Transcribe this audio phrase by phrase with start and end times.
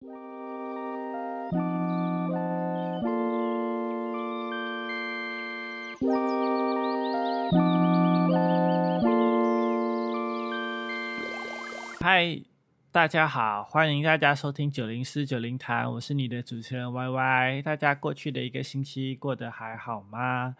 [0.00, 0.08] 嗨，
[12.90, 17.60] 大家好，欢迎大家收听九零四九零谈，我是你的主持人 Y Y。
[17.60, 20.56] 大家过去的一个星期过得还好吗？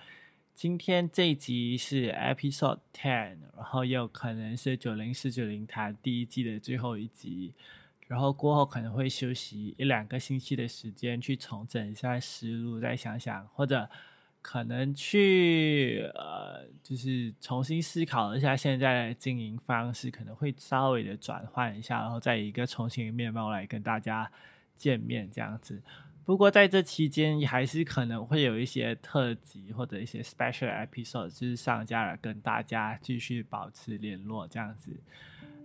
[0.54, 7.54] 今天这一集是 Episode Ten，然后也有可能是九零四九零谈第一季的最后一集，
[8.10, 13.88] 然后过后可能会休息一两个星期的时间，去重整一下思路，再想想或者。
[14.42, 24.32] 可能去呃，就是重新思考一下现在的经营方式，可能会稍微的转换一下，然后再以一个重新的面貌来跟大家
[24.78, 25.82] 见面这样子。
[26.24, 34.96] 不过在这期间，还是可能会有一些特辑或者一些 special episode，就是上架了，跟大家继续保持联络这样子。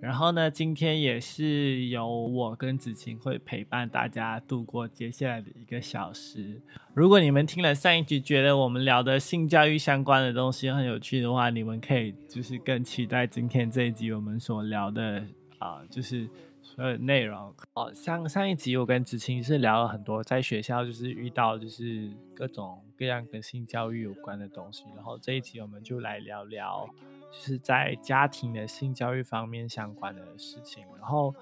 [0.02, 6.62] 然后呢，今天也是由我跟子晴会陪伴大家度过接下来的一个小时。
[6.94, 15.26] 如果你们听了上一集，觉得我们聊的性教育相关的东西很有趣的话，你们可以就是更期待今天这一集我们所聊的
[15.58, 16.30] 啊，就是
[16.62, 17.52] 所有内容。
[17.74, 26.88] 哦，上上一集我跟子晴是聊了很多在学校就是遇到就是各种各样跟性教育有关的东西，然后这一集我们就来聊聊。
[27.32, 31.34] 就是在家庭的性教育方面相关的事情，然后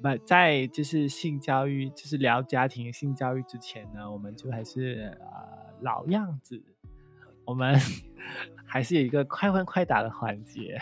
[0.00, 6.62] 不在就是性教育，就是聊家庭性教育之前呢，我们就还是呃老样子，
[7.44, 7.76] 我们
[8.64, 10.80] 还是有一个快问快答的环节，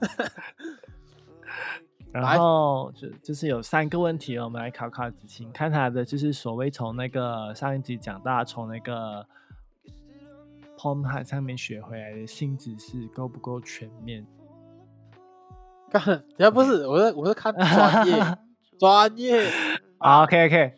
[2.12, 9.26] 然后就就是有三个问题，我们来考考子晴，看他的就是所谓从那个上一集讲到从那个。
[10.76, 14.26] Pom 海上面学回来的性知识够不够全面？
[15.90, 18.38] 看，要不是我是我是看专业
[18.78, 19.50] 专业。
[19.98, 20.72] OK OK，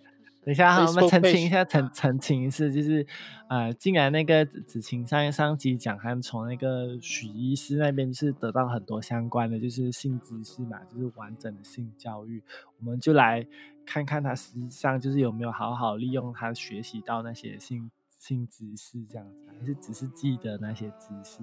[0.45, 3.05] 等一下哈我们澄清一下，澄澄清一次，就是
[3.49, 12.42] 呃，竟然那个子晴上上集讲，他们从那个许医师那边是得到很多相关的就是性知识嘛，就是完整的性教育，
[12.79, 13.45] 我们就来
[13.85, 17.91] 看看他实际上就是有没有好好利用他学习到那些性。
[18.18, 21.40] 性知识这样子，还是只是记得那些知识？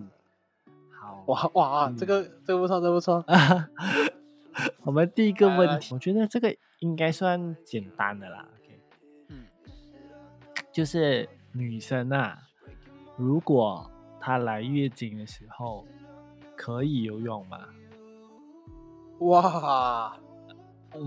[0.92, 3.24] 好哇哇，这个这个不错，这不错。
[4.84, 8.48] 我们第一个问题，我觉得这个应该算简单的啦。
[8.60, 8.80] OK，
[9.30, 9.46] 嗯，
[10.72, 12.40] 就是女生啊，
[13.18, 15.86] 如果她来月经的时候，
[16.56, 17.60] 可以游泳吗？
[19.20, 20.18] 哇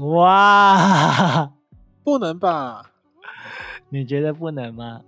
[0.01, 1.53] 哇，
[2.05, 2.91] 不能吧？
[3.89, 5.03] 你觉得不能吗？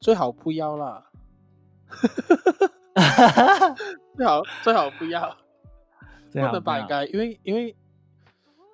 [0.00, 1.10] 最好不要啦，
[4.16, 5.36] 最好最好不要，
[6.32, 7.76] 不能摆开，因为因为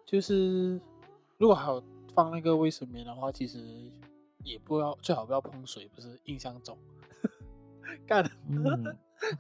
[0.07, 0.81] 就是
[1.37, 1.83] 如果好
[2.15, 3.91] 放那个卫生棉的话，其实
[4.45, 6.79] 也不要最好不要碰水，不是印象中
[8.07, 8.25] 干，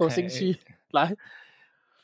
[0.01, 0.59] 我心虚
[0.91, 1.17] 来。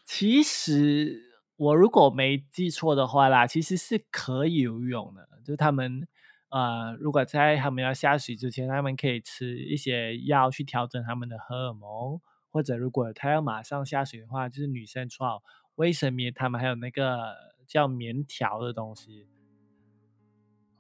[0.05, 6.07] 其实我如果没记错的话啦，其实是可以游泳的，就他们。
[6.53, 12.21] 呃，如果在他们要下水之前，他们可以吃一些药去调整他们的荷尔蒙，
[12.51, 15.43] 或者如果他要马上下水的话，就是女生穿好
[15.77, 17.35] 卫生棉，他们还有那个
[17.67, 19.27] 叫棉条的东西。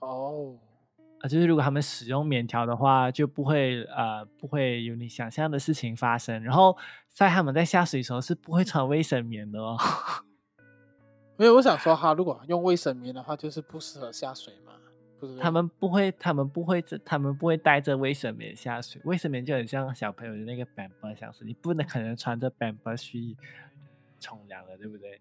[0.00, 0.58] 哦，
[1.20, 6.42] 啊，就是如果他们使用棉条的话，就不会呃不会有你想象的事情发生。
[6.42, 6.76] 然后
[7.08, 9.78] 在他们在下水的时候是不会穿卫生棉的哦。
[11.38, 14.72] 没有我想说哈，如果用卫生棉的话，就是不适合下水嘛。
[15.40, 19.00] 他们不会，他们不会，他们不会带着卫生棉下水。
[19.04, 23.36] 卫生棉就很像小朋友的那个板板像是你不能可能穿着板板去
[24.20, 25.20] 冲凉了，对不对？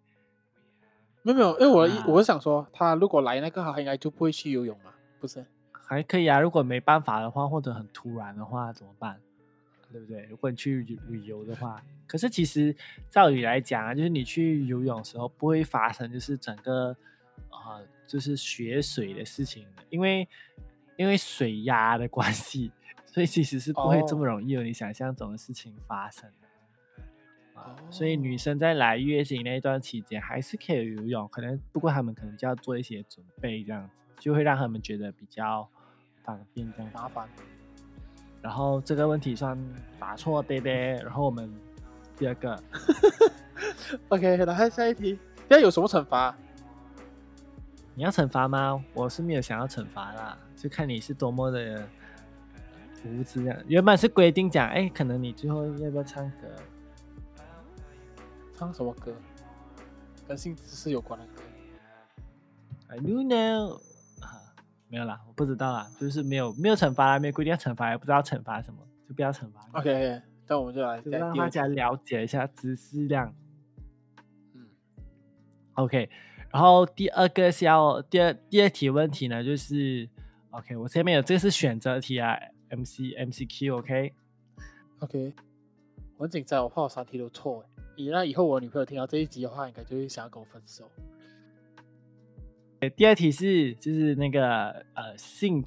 [1.23, 5.45] 没有没有，因为我我是想说，他如果来那个，他应该就不会去游泳嘛，不是？
[5.71, 9.19] 还可以啊，如果没办法的话，或者很突然的话，怎么办？
[9.91, 10.23] 对不对？
[10.29, 12.75] 如果你去旅游的话，可是其实
[13.09, 16.95] 照理来讲啊，就是你去游泳的时候不会发生，就是整个
[17.49, 17.79] 啊。
[18.11, 20.27] 就是血水的事情，因为
[20.97, 22.69] 因为水压的关系，
[23.05, 26.29] 所以其实是不会这么容易有你想象中的事情发生。
[27.53, 35.65] 啊，所以女生在来月经那一段期间还是可以游泳，可能不过她们可能就要做一些准备，这样子就会让他们觉得比较
[36.25, 37.29] 方便，这样麻烦。
[38.41, 39.57] 然后这个问题算
[39.97, 40.95] 答错，对对。
[41.03, 41.49] 然后我们
[42.17, 42.61] 第二个，
[44.09, 45.17] OK，来下一题，
[45.47, 46.35] 要有什么惩罚？
[48.01, 48.83] 你要惩罚吗？
[48.95, 51.87] 我是没有想要惩罚啦，就看你是多么的
[53.05, 53.55] 无知啊！
[53.67, 56.47] 原本是规定讲，哎，可能你最后要不要唱歌？
[58.57, 59.13] 唱什么歌？
[60.27, 61.43] 跟性知识有关的歌
[62.87, 63.79] ？I don't know，
[64.87, 69.63] 没有啦，我不知道啦，就是没有没有惩罚，没有规定要惩罚，也不知道惩罚什么，就不要惩罚。
[69.73, 73.31] OK，那我们就来让大家了解一下知识量。
[74.55, 74.65] 嗯
[75.73, 76.09] ，OK，
[76.53, 80.09] 然后第二个是要第二第二题问题呢，就是
[80.49, 82.37] OK，我前面有这个是选择题啊
[82.69, 84.13] ，MC MCQ，OK，OK，
[86.17, 87.65] 我很紧张，我怕我三题都错。
[87.97, 90.89] 你那以后我女朋友听到这一集的话，应该就会想要跟我分手。
[92.95, 95.63] 第二题是就是那个呃性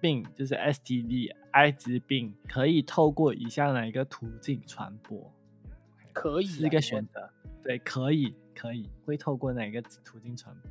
[0.00, 5.32] 病，就是 STD 艾滋病，可以透过以下哪一个途径传播？
[6.12, 7.30] 可以是一个选择，
[7.62, 10.70] 对，可以可以会透过哪个途径传播？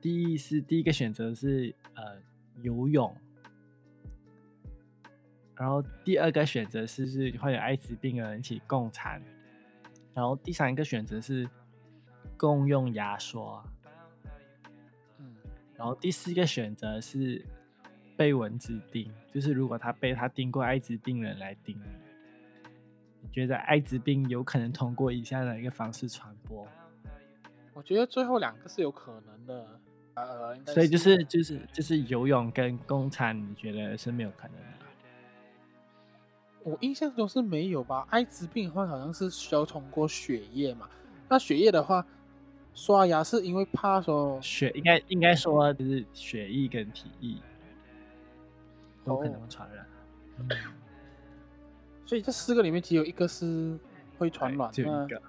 [0.00, 2.20] 第一是第一个选择是呃
[2.62, 3.16] 游泳，
[5.54, 9.22] 然后第二个选择是是患有艾滋病的人一起共餐。
[10.14, 11.48] 然后第三个选择是
[12.36, 13.62] 共用牙刷，
[15.18, 15.36] 嗯，
[15.76, 17.44] 然后第四个选择是
[18.16, 22.70] 被蚊子叮，就是如果他被他叮过艾滋病人来叮你，
[23.22, 26.66] 你觉得艾滋病有可能通过以下哪一个方式传播？
[27.78, 29.80] 我觉得最后两个是有可能的，
[30.14, 34.62] 呃，所以就是就是就是游泳跟共餐，你觉得是没有可能的？
[36.64, 38.04] 我印象中是没有吧？
[38.10, 40.88] 艾滋病的话，好像是需要通过血液嘛。
[41.28, 42.04] 那血液的话，
[42.74, 47.36] 刷牙是因为怕说血应该应该说就是血液跟体液
[49.04, 49.86] 都可能传染。
[52.04, 53.78] 所以这四个里面只有一个是
[54.18, 55.22] 会传染，就一个。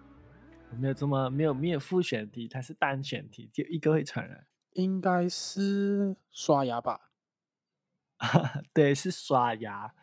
[0.78, 4.46] 没有这么没有没有复选题，它是单选题，就一个会传染。
[4.74, 7.12] 应该是刷牙吧？
[8.74, 9.94] 对，是刷牙。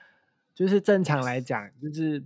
[0.54, 2.24] 就是正常来讲，就是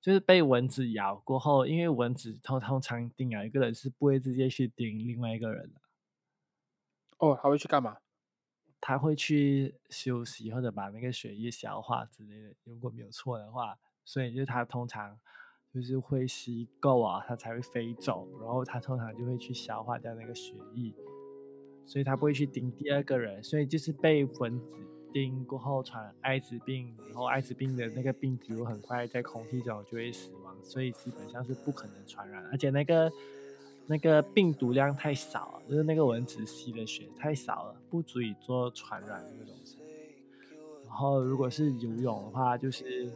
[0.00, 5.80] 就是被蚊子咬过后，因为蚊子通通常叮咬一个人是不会直接去叮另外一个人的。
[7.18, 7.98] 哦，他会去干嘛？
[8.80, 12.54] 他会去休息或者把那个血液消化之类的。
[12.64, 15.20] 如果没有错的话，所以就是他通常
[15.74, 20.92] 就是会吸够啊，它才会飞走，然后它通常就会去消化掉那个血液，
[21.86, 24.82] 所以它不会去叮第二个人，所以就是被蚊子。
[25.14, 33.12] 叮过后传艾滋病，然后艾滋病的那个病毒很快在空气中就会死亡，所以基本上是不可能传染，而且那个
[33.86, 39.76] 那个病毒量太少了，就是那个蚊子吸的血太少了，不足以做传染这个东西。
[40.86, 43.12] 然后如果是游泳的话，就是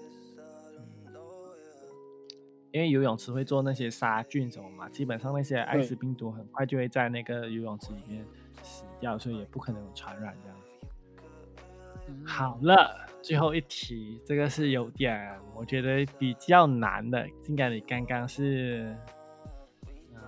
[2.76, 8.22] 因为游泳池会做那些杀菌什么嘛，基本上那些艾滋病毒很快就会在那个游泳池里面
[8.62, 12.26] 死掉，所以也不可能有传染这样子。
[12.26, 17.26] 好了，最后一题，这个是有点我觉得比较难的。
[17.48, 18.94] 应该你刚刚是
[20.12, 20.20] 呃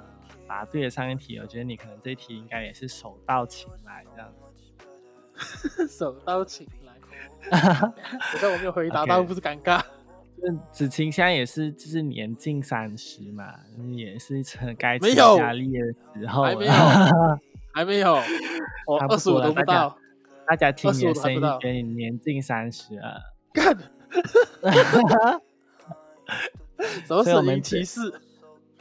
[0.48, 5.84] 答对了上一题，我觉得你可能这一题应该也是手到擒来这样子。
[5.86, 6.94] 手到擒来，
[8.32, 9.84] 我在我没有回答到，不是尴尬。
[10.70, 13.54] 子晴现在也是就是年近三十嘛，
[13.92, 16.72] 也是成该成家立业的时候，还没有，
[17.74, 18.14] 还没有，
[18.86, 19.96] 我二十五都不到。
[20.46, 23.20] 大家听你的声音，觉得你年近三十了。
[23.52, 23.76] 干，
[27.04, 28.00] 什么声音歧视？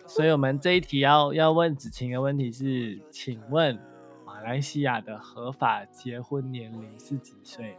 [0.05, 3.77] 所以我们这一题要要问子晴的问题是：请问
[4.25, 7.75] 马来西亚的合法结婚年龄是几岁？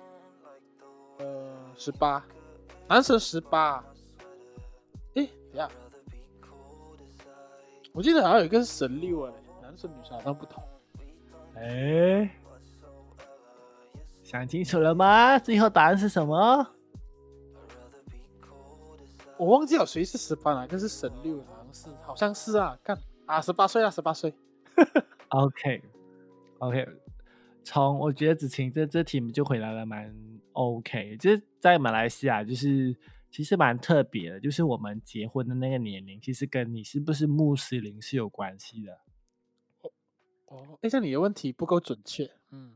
[1.20, 1.24] 呃，
[1.74, 2.22] 十八，
[2.88, 3.84] 男生十八。
[5.14, 5.68] 哎呀，
[7.92, 10.62] 我记得好像有一个是神六哎，男生女生好像不同。
[11.56, 12.30] 哎。
[14.22, 15.38] 想清楚了吗？
[15.38, 16.66] 最后答案是什么？
[19.38, 21.42] 我忘记了谁是十八，哪个是神六？
[21.46, 22.78] 好像是，好像是啊。
[22.84, 24.34] 看啊，十八岁啊，十八岁。
[25.28, 26.88] OK，OK。
[27.70, 30.10] 从我觉得子晴这这题就回答的蛮
[30.52, 32.96] OK，就是在马来西亚，就是
[33.30, 39.00] 其实蛮特别的，就是我们结婚的那个年龄，其实跟你是不是穆斯林是有关系的。
[40.46, 42.30] 哦，哎，像你的问题不够准确。
[42.52, 42.72] 嗯，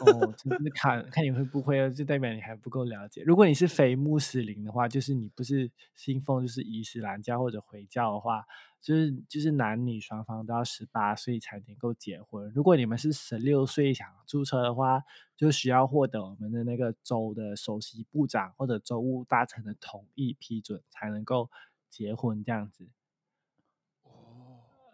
[0.00, 3.22] 哦， 就是看看你会不会，就代表你还不够了解。
[3.26, 8.46] 如果你是非穆斯林的话，就是你不是信奉就是伊斯兰教或者回教的话，
[8.82, 12.50] 就是就是男女双方都要十八岁才能够结婚。
[12.52, 15.04] 如果你们是十六岁想注册的话，
[15.36, 21.48] 就需要获得我们的那个州的首席部长或者州务大臣的同意批准才能够
[21.88, 22.88] 结婚这样子。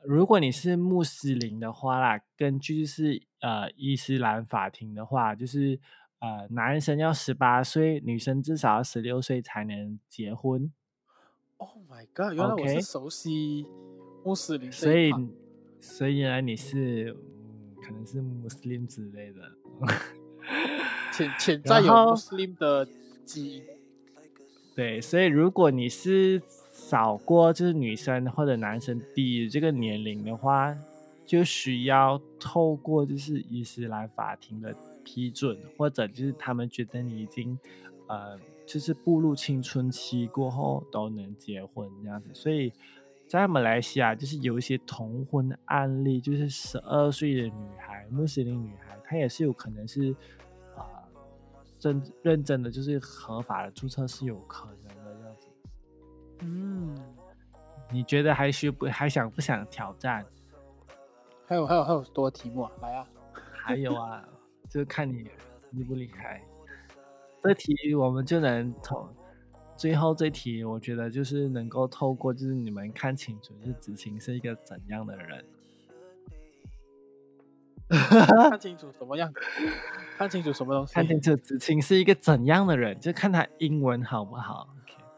[0.05, 5.81] 如果你是穆斯林的话啦，根据是呃伊斯兰法庭的话，就是
[6.19, 10.73] 呃男生要十八岁，女生至少要十六岁才能结婚。
[11.59, 12.33] Oh my god！
[12.35, 13.67] 原来我是熟悉
[14.25, 15.13] 穆斯林，所以
[15.81, 17.17] 所以原来你是
[17.83, 19.53] 可能是穆斯林之类的，
[21.13, 22.87] 潜潜 在有穆斯林的
[23.25, 23.65] 基因。
[24.75, 26.41] 对，所以如果你是
[26.73, 30.77] 少过就是女生或者男生低于这个年龄的话，
[31.27, 34.73] 就需要透过就是伊斯兰法庭的
[35.03, 37.59] 批准，或者就是他们觉得你已经
[38.07, 42.29] 呃就是步入青春期过后都能结婚这样子。
[42.35, 42.73] 所以
[43.27, 50.15] 在马来西亚就是有一些同婚案例，就是十二岁的女孩穆斯林女孩，她也是有可能是
[50.77, 51.03] 啊。
[51.79, 55.49] 真认真的就是合法的注册是有可能的这样子，
[56.41, 56.97] 嗯，
[57.93, 60.27] 你觉得还需不还想不想挑战？
[61.47, 63.07] 还有还有还有多题目啊，来啊！
[63.63, 64.29] 还有啊，
[64.69, 65.31] 就看你
[65.71, 66.43] 厉不离开。
[67.43, 69.09] 这题我们就能透，
[69.77, 75.45] 最后这题我觉得就是能够透过就是你们看清楚，就是子晴是一个怎样的人。
[78.51, 79.33] 看清楚什么样？
[80.19, 80.93] 看清楚什么东西？
[80.95, 84.69] 看清楚子晴是一个怎样的人，就看他英文好不好。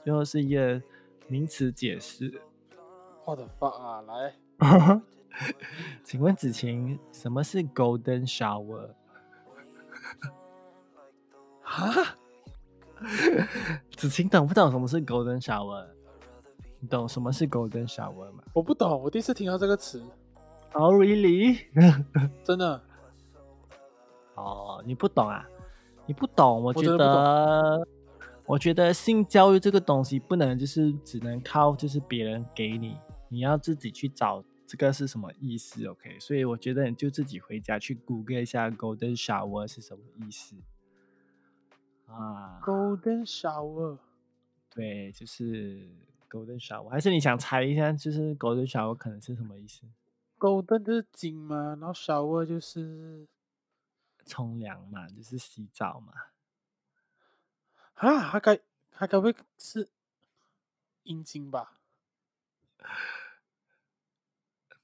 [0.05, 0.81] 最后是一个
[1.27, 2.41] 名词解释。
[3.25, 4.35] 我的发啊，来，
[6.05, 8.91] 请问子晴，什么是 Golden Shower？
[11.71, 12.17] 啊？
[13.97, 15.87] 子晴懂不懂什么是 Golden Shower？
[16.81, 18.43] 你懂什么是 Golden Shower 吗？
[18.53, 20.05] 我不懂，我第一次听到这个词。
[20.73, 21.59] Oh really？
[22.45, 22.83] 真的？
[24.35, 25.47] 哦，你不懂啊？
[26.07, 26.63] 你不懂？
[26.63, 27.87] 我觉得，
[28.47, 32.97] 我觉得性教育这个东西不能就是只能靠就是别人给你，
[33.29, 36.19] 你要自己去找这个是什么意思？OK？
[36.21, 40.57] 所以我觉得你就自己回家去谷歌一下 Golden Shower 是什么意思
[42.13, 43.99] 啊？Golden Shower？
[44.71, 45.89] 对，就是
[46.29, 49.83] Golden Shower，还是你想猜一下，就是 Golden Shower 可能是什么意思
[50.39, 53.27] ？golden 就是金嘛，然后 shower 就是
[54.25, 56.13] 冲凉嘛，就是洗澡嘛。
[57.95, 58.59] 啊，还该
[58.95, 59.89] 还该会是
[61.03, 61.75] 阴茎吧？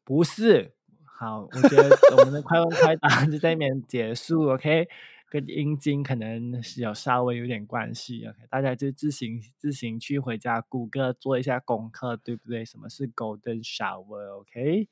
[0.05, 4.89] 不是，好，我觉得我们的快问快答 就在那边结束，OK？
[5.37, 8.39] 跟阴茎可能是有稍微有点关系，OK？
[8.49, 12.65] 大家就自行自行去回家谷歌做一下功课，对不对？
[12.65, 14.89] 什么是 golden shower？OK？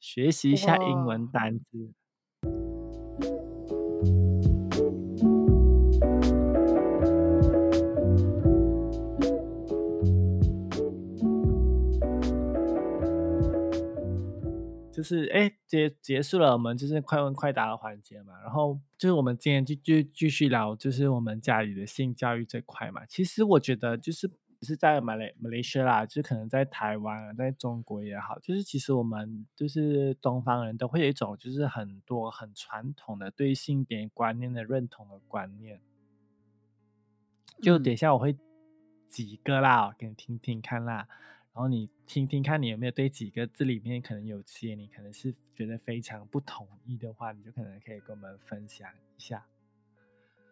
[0.00, 1.92] 学习一下英文单词，
[15.02, 18.40] 就是哎结结束了，我们就是快问快答的环节嘛。
[18.40, 23.04] 然后就是我们今天就就继续聊，就是我们家里的性教育这块嘛。
[23.06, 24.30] 其实我觉得就是。
[24.64, 35.80] 是在马来马来西亚啦，就可能在台湾啊，在中国也好，就是其实我们就是东方人都会有一种就是很多很传统的对性别观念的认同的观念。
[37.60, 38.36] 就等一下我会
[39.08, 41.08] 几个啦，给你听听看啦，
[41.54, 49.46] 然后你听听看你有没有对几个字里面可能有些你可能是觉得非常不同意的话，你就可能可以跟我们分享一下。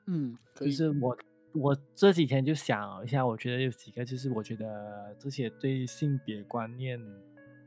[0.06, 1.16] 嗯，就是我。
[1.52, 6.96] 我这几天就想一下，我觉得有几个，就是我觉得这些对性别观念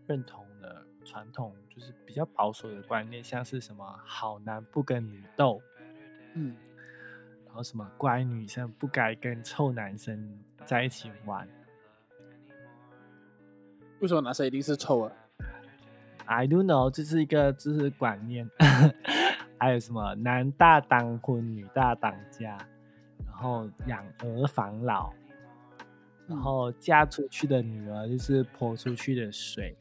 [0.08, 5.62] 认同的传统，就是比较保守的观念，像是什么好男不跟女斗，
[6.34, 6.56] 嗯，
[7.46, 11.46] 然后什么乖女生不该跟臭男生在一起玩。
[14.03, 15.12] 为什么男生一定是臭啊
[16.25, 18.45] ？I don't know，这是一个知识观念。
[19.57, 22.57] 还有什么男大当婚，女大当嫁。
[23.25, 25.13] 然后养儿防老，
[26.27, 29.74] 然后嫁出去的女儿就是泼出去的水，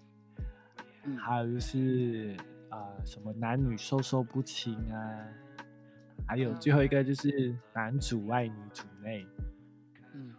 [1.18, 2.36] 还有就是
[2.68, 5.26] 啊什么男女授受不亲啊，
[6.28, 9.26] 还有最后一个就是男主外女主内。
[10.14, 10.32] 嗯，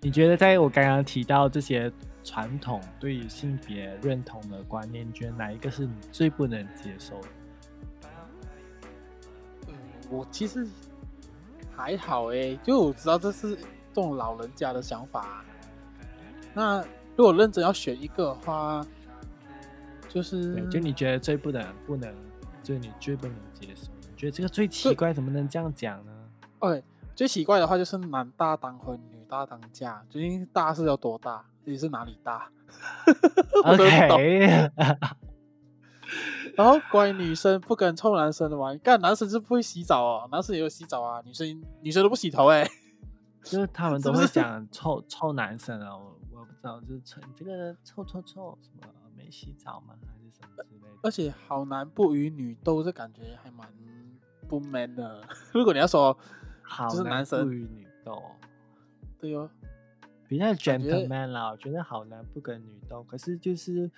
[0.00, 1.90] 你觉得在我刚刚提到这些
[2.26, 7.28] 传统对于性别认同的观念，觉得哪一个是你最不能接受的？
[9.68, 9.74] 嗯，
[10.10, 10.66] 我其实。
[11.78, 15.44] 还好诶，就我知道这是这种老人家的想法。
[16.54, 16.82] 那
[17.14, 18.82] 如果认真要选一个的话，
[20.08, 22.14] 就是就你觉得最不能不能，
[22.62, 26.12] 就你最不能接受，觉得这个最奇怪，怎么能这样讲呢
[26.60, 26.82] ？OK，
[27.14, 30.02] 最奇怪的话就是男大当婚，女大当嫁。
[30.08, 31.44] 究竟大是有多大？
[31.66, 32.50] 你是哪里大
[33.64, 34.70] ？OK。
[36.56, 42.66] 然后关于女生不跟臭男生玩，干男生是不会洗澡哦，男生也有洗澡啊，女生女生都不洗头哎，
[43.44, 49.94] 就是他们都会讲臭臭男生啊，我我不知道，就是臭这个臭臭臭什么没洗澡吗？
[50.06, 50.98] 还是什么之类的？
[51.02, 53.68] 而且好男不与女斗，这感觉还蛮
[54.48, 55.20] 不 man 的。
[55.52, 56.16] 如果你要说
[56.62, 58.22] 好就是男生不与女斗，
[59.18, 59.50] 对哦，
[60.28, 61.50] 比较 gentleman 啦。
[61.50, 63.90] 我觉得好男不跟女斗，可是就是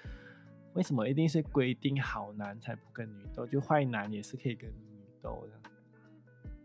[0.75, 3.47] 为什么一定是规定好男才不跟女斗？
[3.47, 5.71] 就坏男也是可以跟女斗的。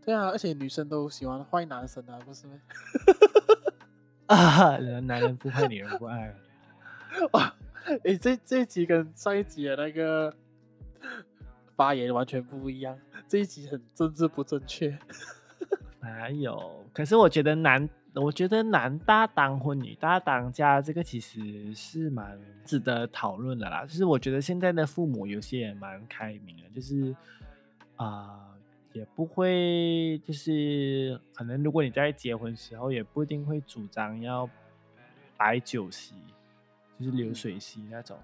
[0.04, 2.60] 对啊，而且女生都喜欢坏男生啊，不是吗？
[4.26, 6.34] 啊，男人不坏，女人不爱。
[7.32, 7.54] 哇，
[8.04, 10.34] 哎，这这一集跟上一集的那个
[11.74, 14.98] 发言完全不一样，这一集很政治不正确。
[16.00, 16.84] 哪有？
[16.92, 23.84] 可是我觉得男，我觉得男大当婚，女大当嫁，这个其实是蛮值得讨论的啦。
[23.84, 27.14] 就是我觉得现在的父母有些也蛮开明的，就是
[27.96, 28.50] 啊。
[28.92, 34.48] 也不会，就是可能如果你在结婚时候，也不一定会主张要
[35.36, 36.14] 摆酒席，
[37.00, 38.16] 就是流水席那种，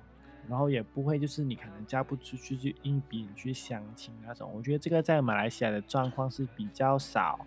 [0.49, 4.49] 然后也不会就是你可能嫁不出去就硬逼你去相亲那种。
[4.55, 7.45] 我觉得这个在马来西亚的状况是比较少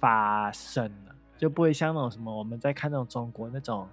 [0.00, 3.88] 发生的，就不会像那种什么我们在看那种中国那种。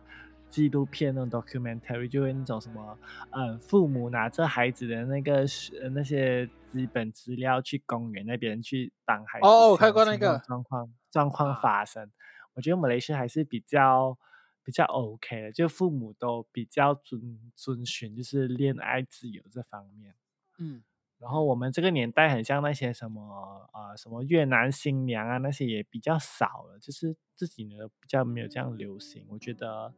[0.50, 2.98] 纪录片那种 documentary 就会那种什么，
[3.32, 5.46] 嗯，父母拿着孩子的那个
[5.92, 12.10] 那些基本资料去公园那边去当孩子哦，我看过那个状况状况发生。
[12.54, 14.18] 我觉得马来西亚还是比较
[14.63, 20.16] 比较 OK 的，就父母都比较遵遵循就是恋爱自由这方面。
[20.60, 20.82] 嗯，
[21.19, 29.25] 然后我们这个年代很像那些什么啊什么越南新娘啊那些也比较少了，就是自己呢比较没有这样流行。
[29.29, 29.93] 我觉得。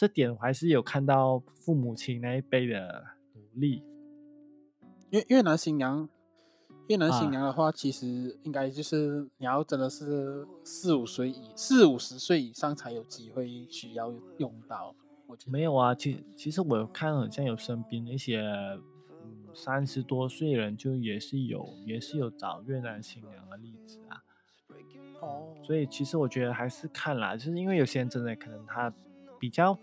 [0.00, 3.82] 这点我还是有看到父母亲那一辈的努力。
[5.10, 6.08] 越越南新娘，
[6.86, 14.94] 越南新娘的话，其实应该就是你要真的是四五岁以四五十岁以上才有机会需要用到。
[15.48, 18.80] 没有啊，其其实我看好像有身边一些嗯
[19.58, 24.22] 三十多岁人就也是有也是有找越南新娘的例子啊。
[25.20, 28.92] 哦，所以其实我觉得还是看啦，就是因为有些人真的可能他
[29.38, 29.78] 比较。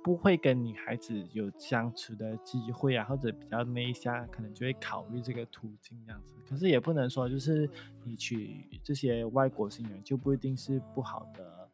[0.00, 6.34] 不会跟女孩子有相处的机会啊，或者比较内向，可能就会考虑这个途径这样子。
[6.48, 7.68] 可是也不能说就是
[8.04, 11.68] 你娶这些外国新人就不一定是不好的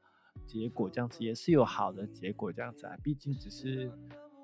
[0.47, 2.97] 结果，这样子也是有好的结果这样子啊。
[3.05, 3.89] 毕竟只是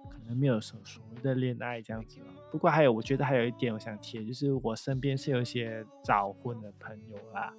[0.09, 2.21] 可能没有所所谓的恋爱这样子。
[2.51, 7.55] 不过还有，我觉得还有一点我想提，就是我身边是有一些早婚的朋友啦。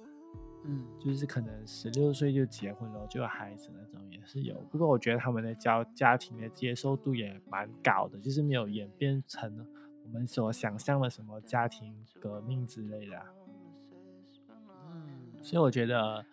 [0.64, 4.54] 嗯，就是可能十六岁就结婚了，就有孩子那种也是有。
[4.70, 9.66] 不过我觉得他们的家家庭的接受度也蛮高的，就是没有演变成
[10.04, 13.20] 我们所想象的什么家庭革命之类的。
[14.92, 16.24] 嗯，所以我觉得，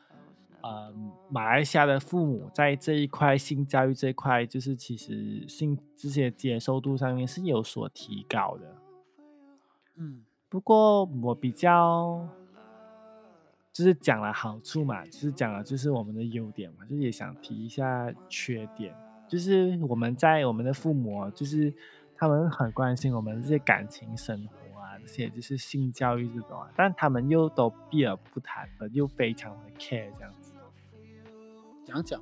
[0.61, 0.93] 呃，
[1.29, 8.75] 马来西亚的父母在这一块性教育这一块，就是其实性这些接受度上面是有所提高的。
[9.95, 12.27] 嗯，不过我比较。
[13.71, 18.93] 就是讲了好处嘛，就是讲了就是我们的优点嘛，就是也想提一下缺点。
[19.25, 21.73] 就是我们在我们的父母，就是
[22.17, 30.48] 他们很关心我们这些感情生活啊，这些就是性教育这种啊，但他们又都避而不谈的，又非常的 care 这样子。
[31.89, 32.21] 讲讲，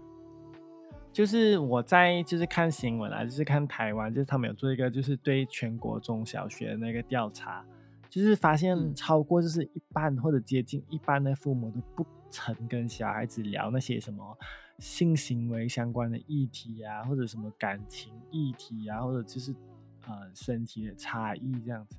[1.14, 7.66] 就是我在就是看新闻啊，就是看台湾，就是他们有做一个就是对全国中小学的那个调查。
[8.10, 14.38] 就是发现超过就是一半或者接近一半的父母都不曾跟小孩子聊那些什么
[14.80, 19.54] 性行为相关的议题啊，或者什么感情议题啊，或者就是
[20.08, 21.98] 呃身体的差异这样子，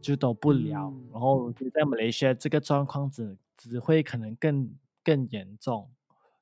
[0.00, 0.92] 就都不聊。
[1.12, 4.68] 然后我觉得在马来西亚这个状况只只会可能更
[5.04, 5.90] 更严重。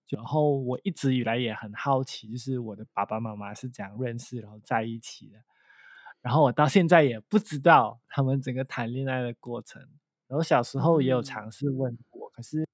[0.09, 5.39] 然后我一直以来也很好奇，就是我的爸爸妈妈是怎样认识然后在一起的。
[6.21, 9.87] 然后我到现在也不知道他们整个谈恋爱的过程。
[10.27, 12.67] 然后小时候也有尝试问过，可是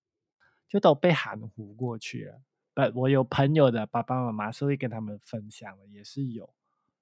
[0.68, 2.40] 就都被含糊过去了。
[2.73, 6.53] 不，我有朋友的爸爸妈妈是会跟他们分享的，也是有。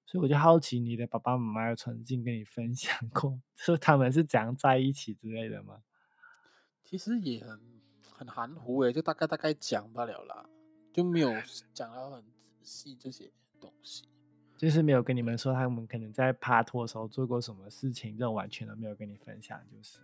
[0.05, 5.81] 所以我就好奇，你的爸爸妈妈有曾经跟你分享过， 说他们是怎样在一起之类的吗？
[6.83, 7.59] 其实也很
[8.13, 10.45] 很含糊诶，就大概大概讲罢了啦，
[10.93, 11.31] 就没有
[11.73, 14.07] 讲到很仔细这些东西。
[14.55, 19.99] 就是没有跟你们说他们可能在帕托的时候做过什么事情，这种完全都没有跟你分享，就是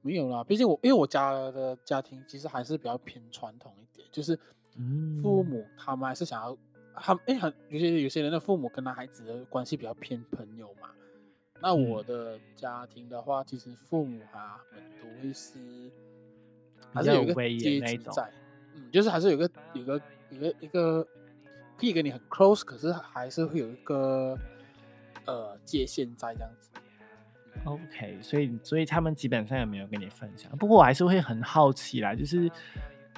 [0.00, 0.42] 没有啦。
[0.42, 4.38] 毕竟我因为我家的家庭其实还是比较偏传统一点，就是
[5.20, 6.56] 父母他们还是想要
[6.94, 10.90] 他哎很有些有些人的父母跟他孩子的关系比较偏朋友嘛。
[11.60, 15.58] 那我的家庭的话，其实父母啊们都会是
[16.94, 18.30] 还是有一个阶级在，
[18.74, 21.06] 嗯，就是还是有个有个有个一个。
[21.76, 24.38] 可以跟你很 close，可是还是会有一个
[25.26, 26.70] 呃界限在这样子。
[27.64, 30.56] OK，所以所以他们基本上也没有跟你分享。
[30.56, 32.48] 不过我还是会很好奇啦，就是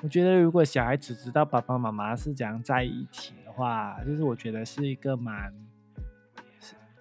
[0.02, 5.52] 我觉得如果小孩子知道爸爸妈妈是怎样在一起的话，就是我觉得是一个蛮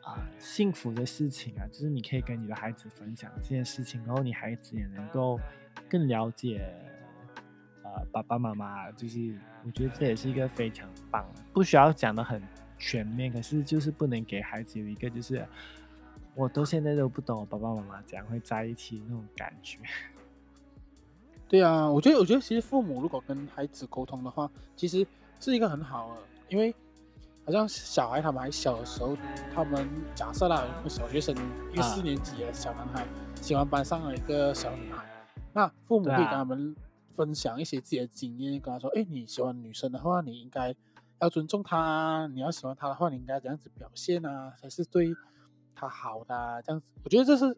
[0.02, 1.64] 啊幸福的事情啊。
[1.72, 5.40] 就是你可以跟你的孩子分享这件事情，然后你孩子也能够
[5.90, 6.74] 更了解
[7.84, 8.92] 呃爸爸妈妈。
[8.92, 12.42] 就是我觉得这也是一个非常棒，不需要讲的很
[12.78, 15.46] 全面，可是就是不能给孩子有一个就是。
[16.38, 19.80] 我都现在都不懂我爸爸妈妈怎样会在一起那种感觉。
[21.48, 25.08] 对啊，我觉得，我觉得其实父母如果跟孩子沟通的话，其实
[25.40, 26.76] 是一个很好的，因为
[27.46, 29.16] 好像小孩他们还小的时候，
[29.54, 31.34] 他们假设啦，小学生
[31.72, 35.06] 一个四年级的小男孩喜欢班上的一个小女孩，
[35.56, 36.76] 那父母可以跟他们
[37.16, 40.76] 分享一些自己的经验，跟他说：“哎，你喜欢女生的话，你应该
[41.20, 45.16] 要尊重她；你要喜欢她的话，你应该怎样子表现啊，才是对。”
[45.74, 47.58] 她好的这样子，我觉得这是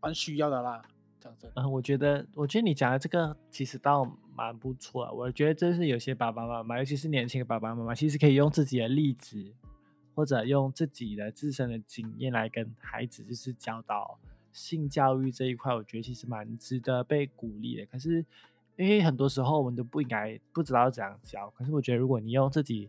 [0.00, 0.82] 蛮需要的啦。
[1.20, 5.08] 这样子，嗯，我觉得，我觉得你讲的这个其实倒蛮不错。
[5.12, 9.52] 我觉得这是有些爸爸妈妈，尤其是年轻的爸爸妈妈，其实可以用自己的例子，
[10.16, 14.18] 或者用自己的自身的经验来跟孩子就是教导
[14.52, 15.74] 性教育这一块。
[15.74, 17.86] 我觉得其实蛮值得被鼓励的。
[17.86, 18.24] 可是，
[18.76, 21.50] 因为很多时候我们都不应该不知道怎样教。
[21.56, 22.88] 可是我觉得，如果你用自己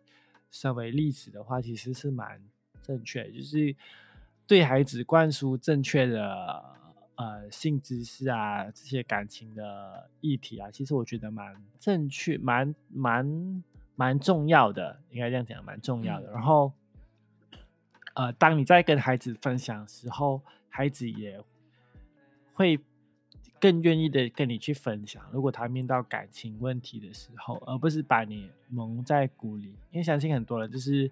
[0.52, 2.42] 身为例子的话，其实是蛮
[2.82, 3.76] 正确，就是。
[4.46, 6.66] 对孩子灌输正确的
[7.16, 13.64] 呃性知识啊，这些感情的议题啊，其实我觉得蛮正确、蛮蛮
[13.96, 16.30] 蛮重要的，应该这样讲，蛮重要的。
[16.30, 16.74] 然后，
[18.16, 21.42] 呃，当你在跟孩子分享的时候，孩子也
[22.54, 22.80] 会
[23.60, 25.24] 更愿意的跟你去分享。
[25.32, 31.12] 如果他面到感情问题的时候，而不是把你蒙在鼓里，因为相信很多人就是。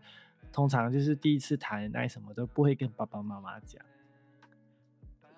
[0.52, 3.82] 通常就是第一次谈恋爱，什么都不会跟爸爸妈妈讲。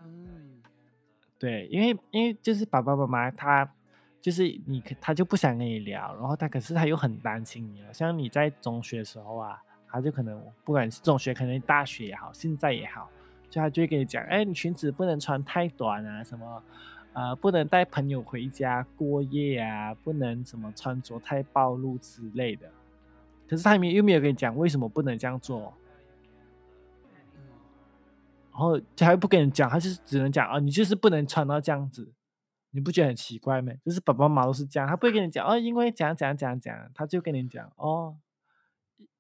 [0.04, 0.60] 嗯，
[1.38, 3.72] 对，因为因为就是爸爸妈妈他
[4.20, 7.94] 就是你，他就不想跟你聊，然后他可是他又很担心你了。
[7.94, 13.08] 像你在中学的时候啊，他就可能不管是中学，可能大学也好，现在也好，
[13.54, 16.64] 就他就会跟你讲，哎，你裙子不能穿太短啊，什么
[17.14, 22.72] 呃，不能带朋友回家过夜啊，不能什么穿着太暴露之类的。
[23.48, 25.72] 可是他没又没有跟你讲为什么不能这样做，
[28.52, 32.12] 然后他还不跟你讲，他就是只能讲啊，你就是不能穿到这样子，
[32.72, 33.72] 你不觉得很奇怪吗？
[33.86, 38.18] 就是爸爸妈妈都是这样，他不会跟你讲哦，因为讲讲讲讲，他就跟你讲哦，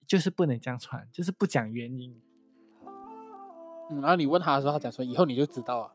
[0.07, 2.19] 就是不能这样穿，就是不讲原因。
[3.89, 5.93] 嗯，然后你问他的时候，他讲说以后你就知道啊。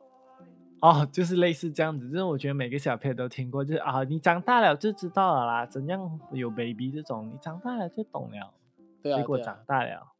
[0.80, 8.54] 哦，就是类似这样子，就是我觉得每个小朋友都听过，就是啊，你长大了就知道了啦，怎样有 baby 这种，你长大了就懂了。
[9.02, 9.18] 对啊。
[9.18, 10.12] 结果长大了，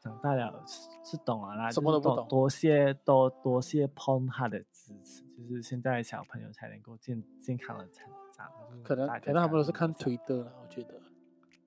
[0.00, 0.64] 长大了
[1.04, 2.26] 是懂了啦，什么都不懂。
[2.28, 8.46] 多谢多多谢 Pon 他的支持，就是现在小朋友才能够健健康的成长。
[8.82, 10.94] 可能可能他们都是看推的了，我觉得。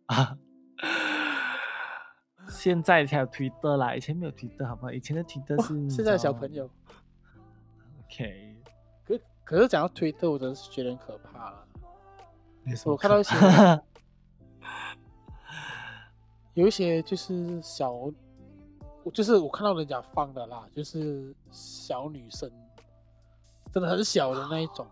[0.07, 0.37] 啊。
[2.49, 4.91] 现在才有推特啦，以前没有推特，好不好？
[4.91, 6.69] 以前的推特是现在小朋友。
[8.05, 8.55] OK，
[9.05, 11.67] 可可是讲到推特，我真的是觉得很可怕了。
[12.85, 13.35] 我看到一些，
[16.53, 22.51] 有一些就是小，我就是我看到人家放的啦，就是小女生，
[23.71, 24.85] 真的很小的那一种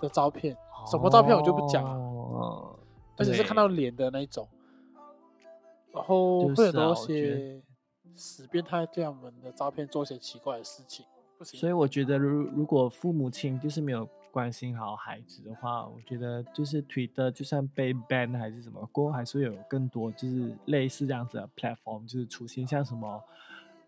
[0.00, 0.56] 的照片，
[0.90, 2.78] 什么照片我就不讲了，
[3.16, 4.46] 而且是看到脸的那一种，
[5.96, 7.60] 然后会很多些
[8.14, 11.04] 死变态对我们的照片做一些奇怪的事情。
[11.42, 23.22] 所以我觉得，如如果父母亲就是没有关心好孩子的话，我觉得就是推的，就算被 ban 还是什么，过后还是会有更多就是类似这样子的 platform 就是出现，像什么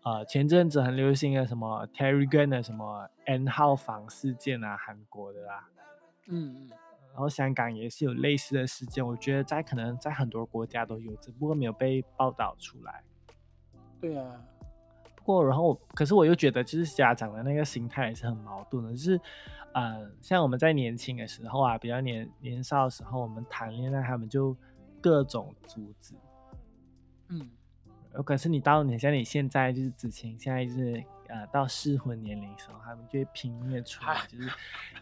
[0.03, 5.67] 呃前阵子很流行的什么 Terry Gun 的什么 N 号房事件啊，韩国的啦，
[6.27, 6.71] 嗯嗯，
[7.11, 13.03] 然后香港也是有类似的事件，我觉得在可能在很多国家都有，只不过没有被报道出来。
[13.99, 14.41] 对啊。
[15.15, 19.21] 不过，然后可是我又觉得，就是家长的那个心态也是很矛盾的，就是，
[19.73, 24.55] 呃，像我们在年轻的时候啊，比较年年少的时候，我们谈恋爱，他们就
[24.99, 26.15] 各种阻止，
[27.27, 27.47] 嗯，
[28.25, 34.49] 可是你到你像你现在就是子晴，现在就是呃到适婚年龄时候，他们就会拼命的出来，就是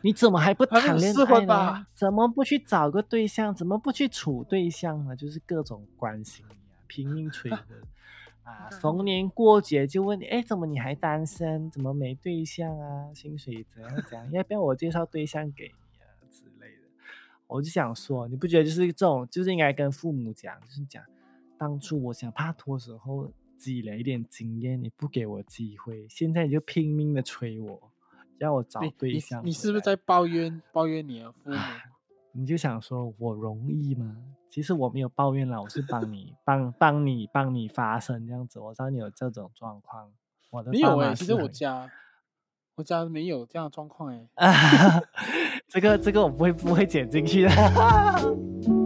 [0.02, 1.86] 你怎么还不谈恋爱呢？
[1.96, 3.56] 怎么不去找个对象？
[3.56, 5.16] 怎么不去处对象呢？
[5.16, 7.60] 就是各种关心你啊，拼命催婚。
[8.44, 11.70] 啊，逢年过节就问你，哎，怎么你还单身？
[11.70, 13.14] 怎么没对象啊？
[13.14, 14.32] 薪水怎样怎样？
[14.32, 16.88] 要不要我介绍对象给你啊之类的？
[17.48, 21.04] 我就想说，你不觉得就是这种，就是应该跟父母讲，就是讲
[21.58, 27.92] 当初我想拍拖时候积累一点经验，你不给我机会，现在你就拼命的催我，
[28.38, 29.46] 要我找对象。
[29.46, 31.58] 你是不是在抱怨抱怨你的父母？
[32.34, 34.16] 你就想说我容易吗？
[34.50, 38.60] 其实我没有抱怨啦，我是帮你帮帮你帮你发声这样子。
[38.60, 40.12] 我知道你有这种状况，
[40.52, 41.92] 我的没有哎，其实我家。
[42.76, 45.02] 我家没有这样的状况哎，
[45.68, 47.50] 这个这个我不会不会剪进去的。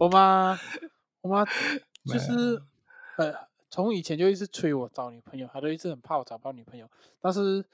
[0.00, 0.58] 我妈，
[1.20, 1.44] 我妈
[2.06, 2.62] 就是
[3.18, 3.34] 呃，
[3.68, 6.88] 从以前就一直催我找女朋友，她都一直很怕我找不到女朋友。
[7.20, 7.64] 但是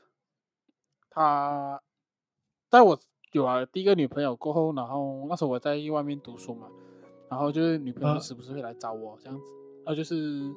[1.09, 1.81] 她
[2.69, 2.99] 在我。
[3.33, 6.69] 有啊，第一个女朋友过后，然后那时候我在外面读书嘛，
[7.29, 9.45] 然后就是女朋友时不时会来找我这样子，
[9.85, 10.51] 然后就是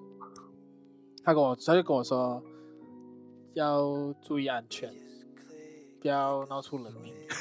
[1.26, 2.42] 她跟我，她就跟我说
[3.54, 4.94] 要注意安全，
[6.00, 7.14] 不要闹出人命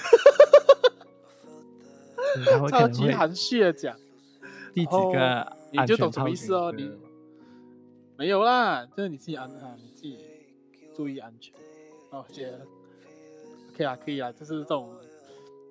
[2.70, 3.96] 超级含蓄的讲，
[4.74, 6.90] 第几个你就懂什么意思哦，你
[8.16, 10.18] 没有啦，就是你自己安啊，你自己
[10.94, 11.54] 注意安全，
[12.10, 12.66] 哦，我觉得
[13.76, 14.90] 可以啊，可以啊，就是这种。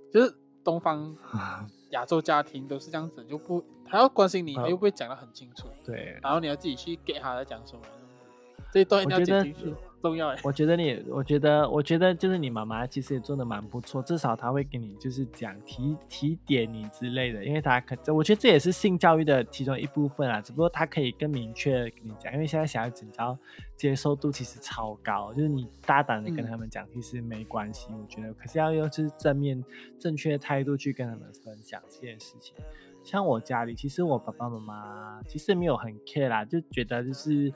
[0.10, 0.34] 就是
[0.64, 1.14] 东方
[1.92, 5.68] 亚洲家庭都是这样子，就不他要关心你，他又不会讲的很清楚。
[5.84, 7.82] 对，然后你要自己去给他在讲什么，
[8.72, 9.76] 这一段一定要剪进去。
[10.02, 23.38] 重要哎，我觉得你，我觉得，我觉得就是你妈妈其实也做的蛮不错，至少她会给你就是讲提提点你之类的，因为她可，我觉得这也是性教育的其中一部分啊，只不过她可以更明确的跟你讲，因为现在小孩子你知道
[23.76, 29.64] 接受度其实超高，就是你大胆的跟他们讲其实没关系，我觉得，可是要用就是正面
[30.00, 32.56] 正确的态度去跟他们分享这件事情。
[33.04, 37.52] 像我家里，其实我爸爸妈妈其实没有很 care 啦，就觉得就是。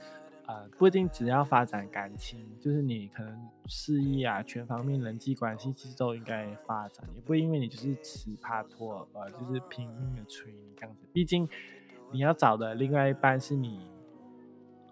[0.52, 11.08] 呃，不一定只要发展感情，就是你可能事业啊，全方面人际关系其实都应该发展，也不会因为你就是死怕拖，呃，就是拼命的催你这样子。
[11.14, 11.48] 毕竟
[12.12, 13.88] 你要找的另外一半是你，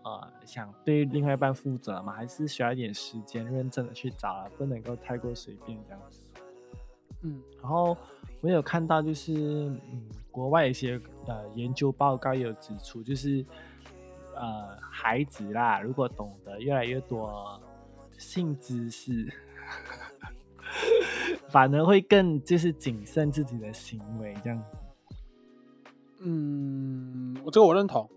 [0.04, 6.22] 呃，想对另外一半负责嘛，还是需要一点时间认真的去找啊，不能够太过随便这样子。
[7.24, 7.98] 嗯，然后
[8.39, 13.45] 我有看到就是，嗯，国外一些呃研究报告也有指出，就是。
[14.39, 17.62] 呃，孩子啦，如果懂得越来越多
[18.17, 19.28] 性知识，
[21.49, 24.78] 反而会更就是谨慎自己的行为这样子。
[26.21, 28.10] 嗯，我这个我认同。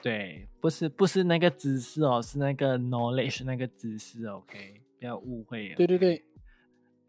[0.00, 5.74] 对，不是不是那个知识哦，是那个 knowledge 那个知识，OK，不要误会。
[5.74, 6.24] 对对对，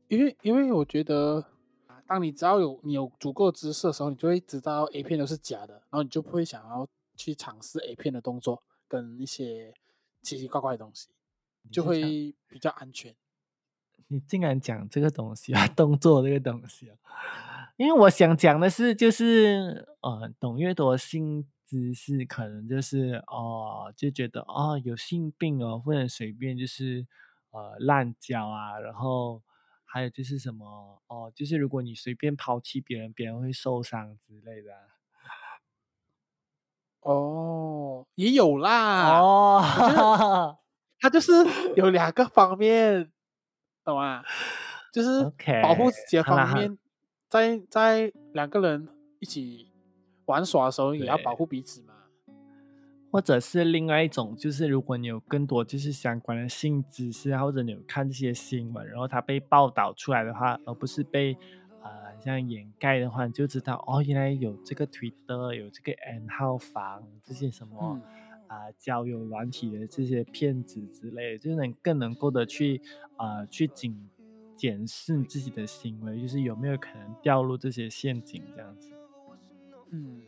[0.10, 1.46] 因为因为我觉得，
[2.06, 6.86] 当你只要有你有足够知识的时候，你就会知道 A 片都是假的，然后你就不会想要。
[7.16, 9.74] 去尝试 A 片的动作跟一些
[10.22, 11.10] 奇奇怪怪的东西，
[11.72, 13.16] 就会比较安全。
[14.10, 16.98] 你竟然讲这个东西啊， 动作这个东西啊？
[17.78, 27.08] 因为我想讲的是，就是呃，懂越多性知识，可能就是哦，就觉得哦有性病哦，不能随便就是
[27.52, 29.42] 呃滥交啊，然后
[29.86, 34.72] 还有就是什么哦，就是如果你随便抛弃别人，别人会受伤之类的。
[37.04, 39.20] 哦，也有啦。
[39.20, 40.58] 哦，
[41.00, 41.32] 他就是
[41.76, 43.12] 有两个方面，
[43.84, 44.24] 懂吗？
[44.94, 45.24] 就是
[45.62, 46.78] 保护自己的方面，
[47.30, 48.88] 在在两个人
[49.20, 49.72] 一起
[50.26, 51.94] 玩耍的时候，也要保护彼此嘛。
[53.12, 61.38] 或者是另外一种，就是如果你有更多就是相关的性知识，或者你有看这些新闻，然后它被报道出来的话，而不是被。
[62.24, 68.00] 像掩盖的话，你就知道哦，原来有这个 Twitter，有这个 N 号房，这些什么
[68.48, 72.82] 啊交友软体的这些骗子之类，就能更能够的去
[73.18, 73.96] 啊去检
[74.56, 78.94] 检视自己的行为，就是有没有可能掉入这些陷阱这样子。
[79.92, 80.22] 嗯，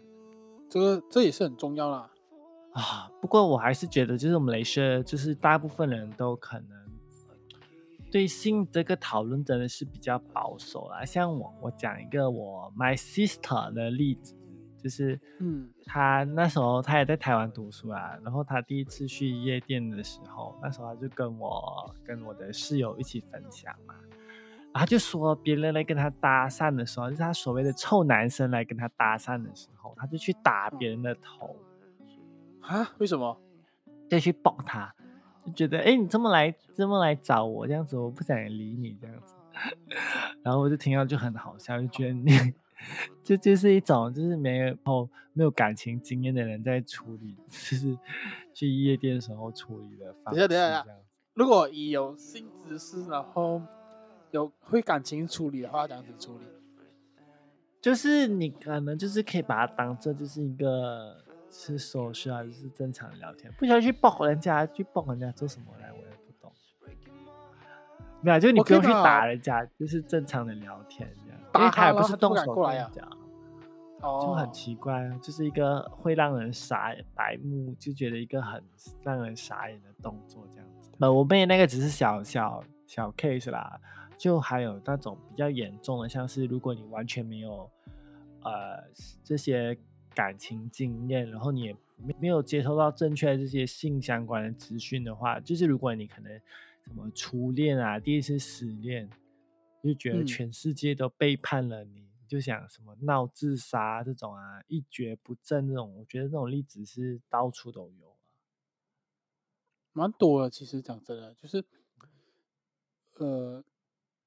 [0.69, 2.12] 这个这也是很重要啦。
[2.73, 6.85] 啊，不过我还是觉得，就是我们雷射，就是大部分人都可能。
[8.12, 11.04] 对性这个讨论真的是比较保守啦。
[11.04, 14.36] 像我，我讲一个我 my sister 的例子，
[14.82, 23.96] 就是，嗯，他那时候她也在台湾读书啊，然后她第一次去夜店的时候，那时候她就跟我跟我的室友一起分享嘛，
[24.74, 31.56] 然后就说别人来跟他搭讪的时候，就是他所谓的臭男生来跟他搭讪的时候，他就去打别人的头，
[32.62, 32.94] 啊？
[32.98, 33.41] 为什么？
[34.10, 34.94] 就去抱他。
[35.45, 39.34] 就觉得哎，你这么来这么来找我这样子，我不想理你这样子，
[40.43, 42.53] 然后我就听到就很好笑，就觉得你
[43.23, 47.97] 这就是一种就是没有没有感情经验的人在处理，就是
[48.53, 50.47] 去夜店的时候处理的方式。
[50.47, 50.86] 等下，等下，
[51.34, 53.62] 如果以有性知识，然后
[54.31, 56.45] 有会感情处理的话，这样子处理，
[57.81, 61.25] 就是你可能就是可以把它当做就是一个
[61.58, 66.52] 是说需要就是正常聊天，不需要去抱人家，去抱人家做什么来，我也不懂。
[68.22, 73.08] 没有，就你不用去打人家，就是正常的聊天这样，因为他也不是动手过来讲。
[74.02, 78.62] 就很奇怪，就是一个会让人傻白目，就觉得一个很
[79.02, 80.91] 让人傻眼的动作这样子。
[81.00, 83.80] 呃，我妹那个只是小小小 case 啦，
[84.15, 87.68] 就还有那种比较严重的，像是如果你完全没有
[88.44, 88.84] 呃
[89.24, 89.76] 这些
[90.15, 96.32] 感情经验，然后你也没没有接收到正确的这些性相关的资讯的话，就是如果你可能
[96.86, 99.08] 什么初恋啊，第一次失恋，
[99.84, 102.06] 就觉得全世界都背叛了你。
[102.28, 108.17] 就想什么闹自杀这种啊，一蹶不振这种，我觉得这种例子是到处都有啊，
[109.93, 110.49] 蛮多的。
[110.49, 111.63] 其实讲真的，就是
[113.17, 113.63] 呃，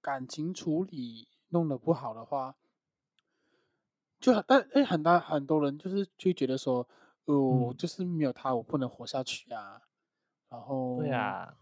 [0.01, 2.55] 感情处理弄得不好的话，
[4.20, 6.87] 就但哎，很大很多人就是就觉得说，
[7.26, 9.81] 哦，就是没有他我不能活下去啊，
[10.48, 11.54] 然后对啊，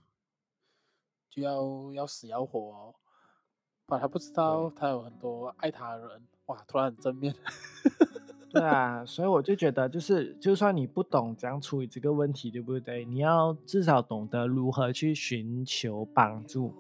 [1.31, 2.59] 就要要死要活。
[2.61, 2.95] 哦
[3.89, 7.33] 把他不知道他有很多爱他的人，哇，突然很正面。
[8.51, 13.05] 对 啊，所以我就觉得，就是就算你不懂怎样处理这个问题，对不对？
[13.05, 16.75] 你要至少懂得如何去寻求帮助，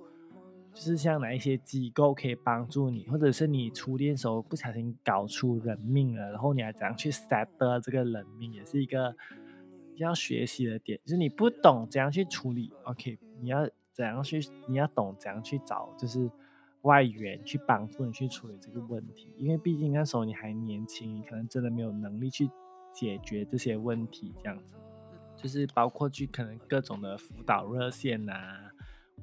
[0.76, 7.48] 就是像哪一些机构可以帮助你，或者是你初恋时候不小心搞出人命了，然后你要怎样去 set
[7.80, 9.16] 这个人命，也是一个
[9.94, 11.00] 要学习的点。
[11.02, 16.30] 就是你不懂怎样去处理，OK，你要怎样去，你要懂怎样去找，就是。
[16.82, 22.48] 外援去帮助你去处理这个问题，因为毕竟那时候你还年轻，你可能真的没有能力去
[22.92, 24.32] 解决这些问题。
[24.40, 24.76] 这样子，
[25.36, 28.65] 就是包括去可能各种的辅导热线呐，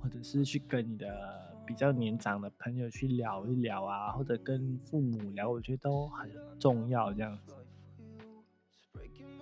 [0.01, 6.29] 或者是去跟你的比较年长的朋友去聊一聊啊，或者跟父母聊，我觉得都很
[6.59, 7.13] 重要。
[7.13, 7.55] 这样子，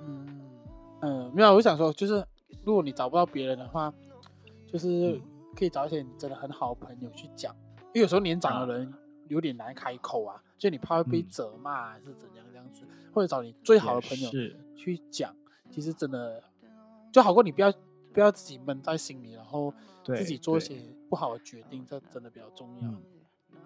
[0.02, 0.42] 嗯
[1.02, 2.26] 嗯，没有，我想说，就是
[2.64, 3.94] 如果你找不到别人的话，
[4.68, 5.20] 就是
[5.56, 7.56] 可以找一些你真的很好的朋友去讲。
[7.88, 8.94] 因为有时候年长的人
[9.28, 12.84] 有点难开口啊，就你怕会被责骂还是怎样这样子，
[13.14, 14.30] 或者找你最好的朋友
[14.76, 15.36] 去讲，
[15.70, 16.44] 其实真的
[17.12, 17.74] 就好过你不要
[18.14, 20.76] 不要自己闷在心里，然后自己做一些
[21.10, 22.94] 不好的决定，这真的比较重要。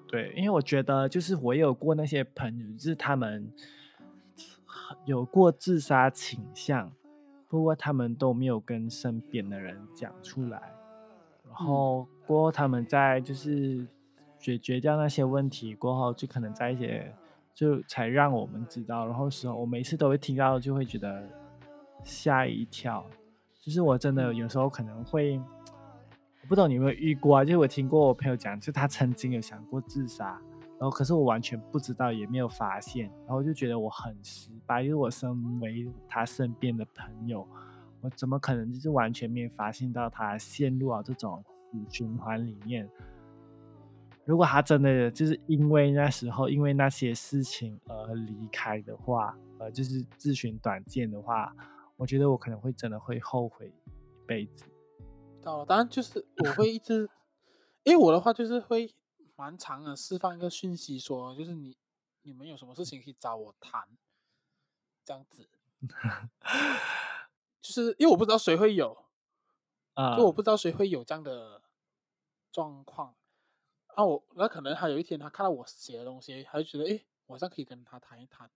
[0.07, 3.51] 对，因为我觉得就是我有过那些朋友，就是他们
[5.05, 6.91] 有过自杀倾向，
[7.47, 10.73] 不过他们都没有跟身边的人讲出来，
[11.43, 13.87] 然后过后他们在就是。
[14.37, 17.11] 解决掉那些问题过后，就可能在一些
[17.51, 19.07] 就才让我们知道。
[19.07, 21.27] 然后时候我每次都会听到，就会觉得
[22.03, 23.03] 吓一跳。
[23.65, 27.43] 就是我真的有时候可能会，我不懂你有没有遇过啊？
[27.43, 30.39] 就是我听过我朋友讲，就他曾经有想过自杀，
[30.79, 34.83] 然后可是我完全不知道，也没有发现，然后就觉得我很失败。
[34.83, 37.43] 因为我身为他身边的朋友，
[38.01, 42.87] 我怎么可能就是完全没有发现到他陷入了这种死循环里面？
[44.25, 51.51] 如果他真的就是因为那时候因为那些事情而离开的话，呃，就是自寻短见的话，
[51.97, 53.91] 我觉得我可能会真的会后悔一
[54.27, 54.65] 辈子。
[55.43, 57.09] 哦，当然就是我会一直，
[57.83, 58.93] 因为我的话就是会
[59.35, 61.77] 蛮长的释放一个讯息，说就是你
[62.23, 63.87] 你们有什么事情可以找我谈，
[65.03, 65.47] 这样子，
[67.61, 69.05] 就是因为我不知道谁会有，
[69.93, 71.61] 啊，就我不知道谁会有这样的
[72.51, 73.15] 状况。
[73.93, 78.49] 啊，我那可能他有一天他看到我写的东西，他就觉得，哎，晚上可以跟他谈一谈，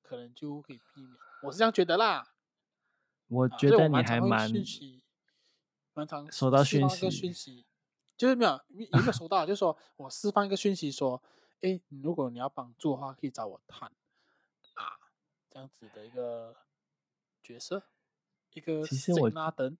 [0.00, 1.16] 可能就可以避免。
[1.42, 2.32] 我是这样觉得啦。
[3.28, 4.50] 我觉得你还蛮
[5.94, 7.66] 蛮常收到讯息，讯息
[8.16, 8.50] 就是没有
[8.92, 9.44] 有没有收到？
[9.46, 11.22] 就是说我释放一个讯息说，
[11.60, 13.90] 哎，如果你要帮助的话，可以找我谈
[14.74, 14.98] 啊，
[15.50, 16.56] 这样子的一个
[17.42, 17.82] 角色，
[18.52, 19.76] 一个其实我拉登。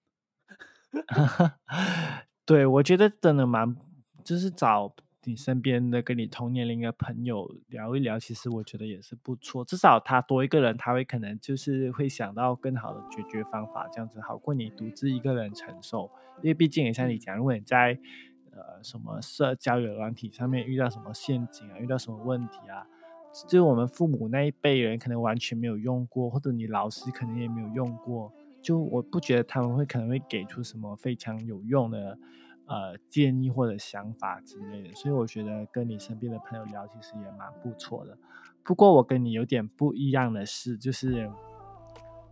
[2.44, 3.76] 对，我觉得真的蛮，
[4.24, 4.94] 就是找。
[5.28, 9.64] 你身边的跟你同年龄的朋友聊一聊，其实我觉得也是不错。
[9.64, 16.08] 至少他多一个人，他会可能就是会想到更好的解决方法，这样子好过你独自一个人承受。
[16.42, 17.98] 因为毕竟也像你讲，如果你在
[18.52, 22.86] 呃什么社交软体上面遇到什么陷阱啊，遇到什么问题啊，
[23.48, 32.16] 就是我们父母那一辈人可能完全没有用过，或者你老师可能也没有用过，就我不觉得他们会可能会给出什么非常有用的。
[32.66, 38.16] 呃，建议或者想法之类的，所以我觉得跟你身边的朋友聊，其实也蛮不错的。
[38.64, 41.30] 不过我跟你有点不一样的是，就是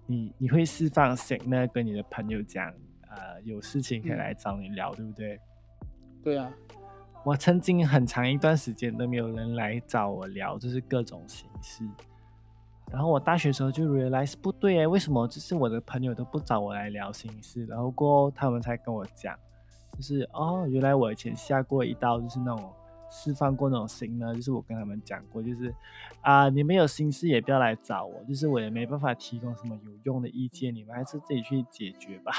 [0.06, 2.72] 你你会释放 signal 跟你的朋友讲，
[3.08, 5.40] 呃，有事情可以来找你聊，对不对？
[6.22, 6.52] 对啊。
[7.24, 11.88] 我曾经很长一段时间都没有人来找我聊，就是各种形式。
[12.92, 17.64] 然后我大学时候就 realize 不对哎，为什么就是我的朋友都不找我来聊心事？
[17.64, 19.38] 然后过后他们才跟我讲，
[19.96, 22.72] 就是哦，原来我以前下过一道，就是那种
[23.10, 24.34] 释放过那种心呢。
[24.34, 25.74] 就是我跟他们讲过，就是
[26.20, 32.32] 啊，你们有心事也不要来找我，就是我也没办法提供什么有用的意见，你们还是自己去解决吧。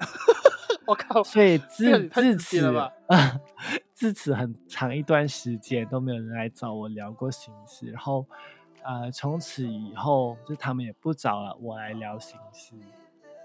[0.86, 1.22] 我靠！
[1.22, 2.90] 所以自自此啊，
[3.94, 7.90] 自此很长一段时间都没有人来找我聊过心事。
[7.90, 8.26] 然后，
[8.82, 12.74] 呃，从此以后，就他们也不找了我来聊心事，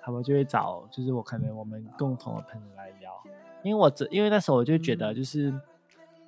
[0.06, 3.12] 他们就会找，就是我可能我们共同的朋友来聊。
[3.64, 5.52] 因为我这，因为那时候我就觉得，就是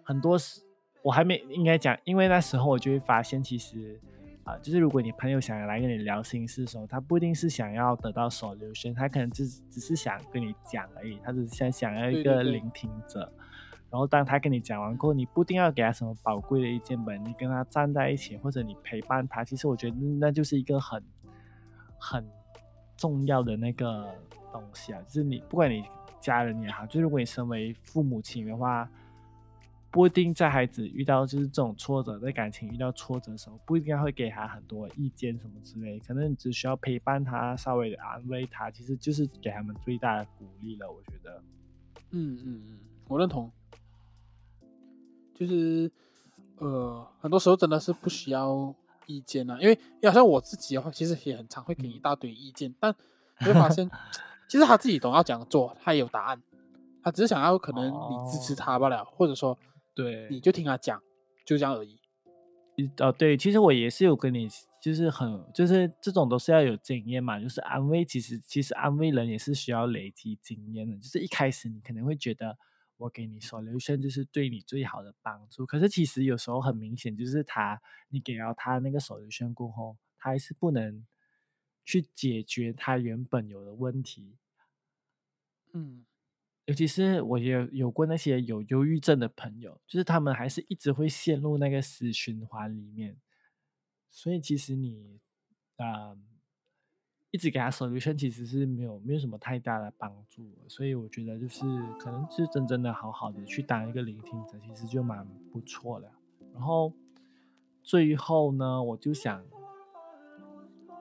[0.01, 0.63] 很多事
[1.03, 3.99] 我还没应该讲，因为那时候我就会发现，其实。
[4.43, 13.29] 啊，就是如果你朋友想要来跟你聊心事的时候，他不一定是想要得到手留声，他可能只只是想跟你讲而已，他只是想想要一个聆听者。
[13.89, 21.03] 然后当他跟你讲完过后，你不一定要给他什么宝贵的意见本，你跟他站在一起，或者你陪伴他，其实我觉得那就是一个很
[21.99, 22.25] 很
[22.97, 24.13] 重要的那个
[24.51, 25.01] 东西啊。
[25.03, 25.85] 就是你不管你
[26.19, 28.89] 家人也好，就如果你身为父母亲的话。
[29.89, 40.91] 不一定在孩子遇到就是这种挫折，在感情遇到挫折的时候，不一定会给他很多意见什么之类，可能你只需要陪伴他，稍微的安慰他，其实就是给他们最大的鼓励了。
[40.91, 41.41] 我觉得，
[42.11, 43.49] 嗯嗯嗯，我认同。
[45.33, 45.89] 就是
[46.57, 48.75] 呃，很多时候真的是不需要
[49.07, 52.93] 意见啊，因为好像我自己的话，其实也很常会给一大堆意见，但
[53.39, 53.89] 你会发现，
[54.47, 56.39] 其实他自己懂要怎样做，他也有答案，
[57.03, 59.57] 他只是想要可能你支持他罢了，或者说。
[59.95, 61.01] 对，你就听他讲，
[61.43, 61.99] 就这样而已。
[62.99, 64.47] 哦，对，其实我也是有跟你，
[64.79, 67.39] 就是很，就是这种都是要有经验嘛。
[67.39, 70.95] 就是安慰，其实其实安慰人也是需要累积经验的。
[70.99, 72.55] 就是一开始你可能会觉得
[72.97, 81.05] 我给你 solution 就是对你最好的帮助，可是其实有时候很明显，就是他你给了他那个 solution 过后，他还是不能
[81.85, 84.37] 去解决他原本有的问题。
[85.73, 86.05] 嗯。
[86.65, 93.17] 尤其是我也有过那些有忧郁症的朋友，就是他们还是一直会陷入那个死循环里面。
[94.11, 95.21] 所以其实你
[95.77, 96.17] 啊，
[97.31, 100.49] 一直给他 solution 其实是没有没有什么太大的帮助。
[100.67, 101.65] 所以我觉得就是
[101.99, 106.11] 可能是真正的好好的去当一个聆听者，其实就蛮不错的。
[106.53, 106.93] 然后
[107.83, 109.43] 最后呢，我就想，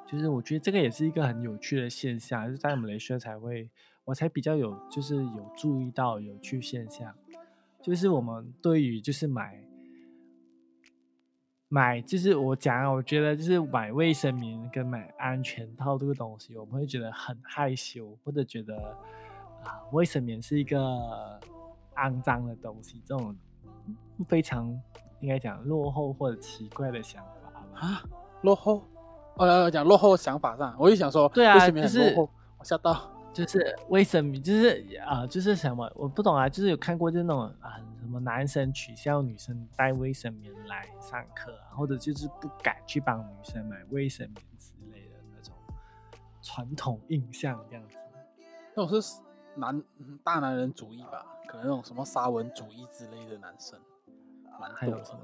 [0.06, 3.70] 就是我觉得这个也是一个很有趣的现象，就是在马来西亚才会。
[4.06, 7.12] 我才比较有，就是有注意到有趣现象，
[7.82, 9.66] 就是我们对于就是买
[11.68, 18.76] 买，就是我讲，我觉得就是买卫生棉跟买安全套这个东西，我们会觉得很害羞，或者觉得
[19.64, 20.78] 啊，卫生棉是一个
[21.96, 23.36] 肮脏的东西，这种
[24.28, 24.68] 非常
[25.20, 28.02] 应该讲落后或者奇怪的想法啊，
[28.42, 28.84] 落后，
[29.34, 32.30] 哦，讲落后想法上，我就想说，对啊，就是我
[32.62, 33.10] 吓到。
[33.44, 45.54] 就是卫生棉，就是啊，就是什么我不懂啊，就是有看过，就是那种啊，什么男生取笑女生带卫生棉来上课，或者就是不敢去帮女生买卫生棉之类的那种
[46.40, 47.98] 传统印象这样子。
[48.74, 49.20] 那种是
[49.54, 49.82] 男
[50.24, 51.26] 大男人主义吧？
[51.46, 53.78] 可能那种什么沙文主义之类的男生，
[54.74, 55.20] 还有什么？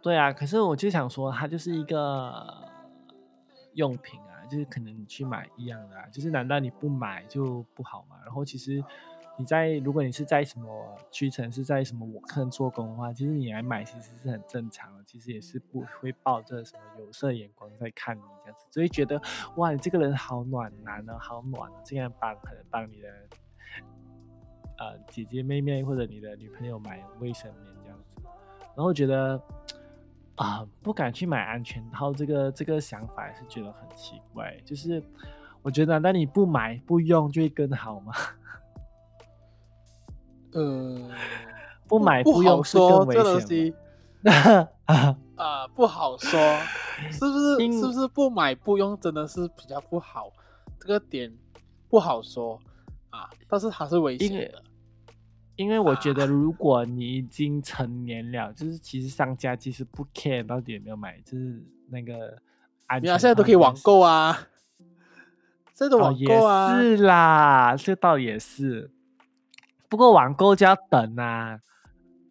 [0.00, 2.64] 对啊，可是我就想说，它就是一个
[3.74, 4.31] 用品啊。
[4.52, 8.16] 就是可能你去买一样的，就是难道你不买就不好吗？
[8.22, 8.84] 然后其实
[9.38, 19.18] 你在如果你是在什么屈臣氏在什么我看做工的话，其实你来买其实是很正常的，其实也是不会抱着什么有色眼光在看你这样子，所以觉得
[19.56, 23.08] 哇，你这个人好暖男啊，好暖啊，竟然帮可能帮你的
[24.76, 28.20] 呃姐姐妹妹或者你的女朋友买卫生棉这样子，
[28.76, 29.42] 然后觉得。
[30.42, 34.52] 啊，不敢去买安全套，这个这个想法是觉得很奇怪。
[34.64, 35.00] 就是
[35.62, 38.12] 我觉得，那你不买不用就会更好吗？
[40.52, 41.08] 呃，
[41.86, 43.72] 不买不用说这东西
[45.36, 46.40] 啊，不好说，
[47.10, 47.80] 是不是？
[47.80, 50.30] 是不是不买不用真的是比较不好？
[50.80, 51.32] 这个点
[51.88, 52.58] 不好说
[53.10, 54.62] 啊，但是它是危险的。
[55.56, 62.38] 因为我觉得，如果你已经成年了，就是其实商家其实不 care 到底有没有买，就是那个
[62.86, 63.10] 安全。
[63.18, 64.48] 现在都可以网购啊，
[65.74, 68.90] 这个网购啊，是啦，这倒也是。
[69.88, 71.60] 不过网购就要等啊，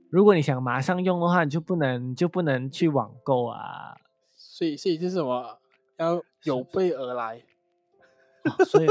[0.09, 3.95] 如果你想马上用的话，你就不能就不能去网购啊。
[4.35, 5.59] 所以，所以就是什么
[5.97, 7.43] 要有备而来。
[8.65, 8.87] 所以，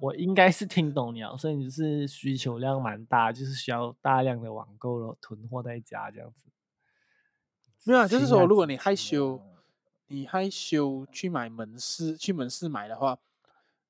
[0.00, 1.36] 我应该是听懂你啊。
[1.36, 6.46] 所以你是需求量蛮大，就是需要大量的网购了，囤货在家这样子。
[7.84, 9.40] 没有，啊就是说，如果你害羞，
[10.06, 13.18] 你害羞去买门市，去门市买的话，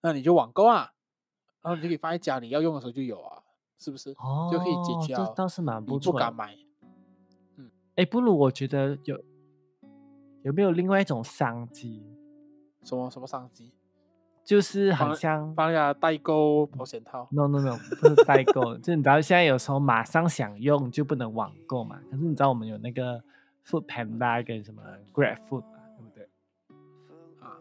[0.00, 0.92] 那你就网购啊，
[1.62, 3.42] 然后你就可以放在家里，要用的时候就有啊。
[3.80, 4.10] 是不是？
[4.18, 5.14] 哦，就可以解决。
[5.14, 6.12] 这倒是蛮不错。
[6.12, 6.58] 不敢买。
[7.54, 9.16] 嗯，哎，不如我觉得有
[10.42, 12.02] 有没有另外一种商机？
[12.82, 13.72] 什么什么商机？
[14.48, 17.28] 就是很像帮人家代购保险套。
[17.30, 21.98] No No No，不是代购， 就你知道现在有时候马上想用就不能网购嘛。
[22.10, 23.22] 可是你知道我们有那个
[23.66, 24.80] Food Panda 跟什么
[25.12, 26.28] Grab Food 嘛，对不对？
[27.40, 27.60] 啊，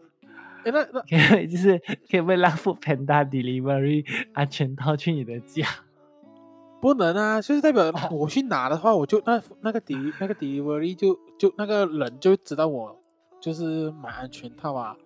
[0.64, 1.78] 哎，那那可以 就是
[2.10, 5.66] 可以为让 Food Panda Delivery 安全套去你的家。
[6.80, 12.98] 不能啊，就是代表我去拿的话，我就那那个 D 那个 delivery 就就那个人就知道我
[13.42, 14.96] 就是买安全套啊，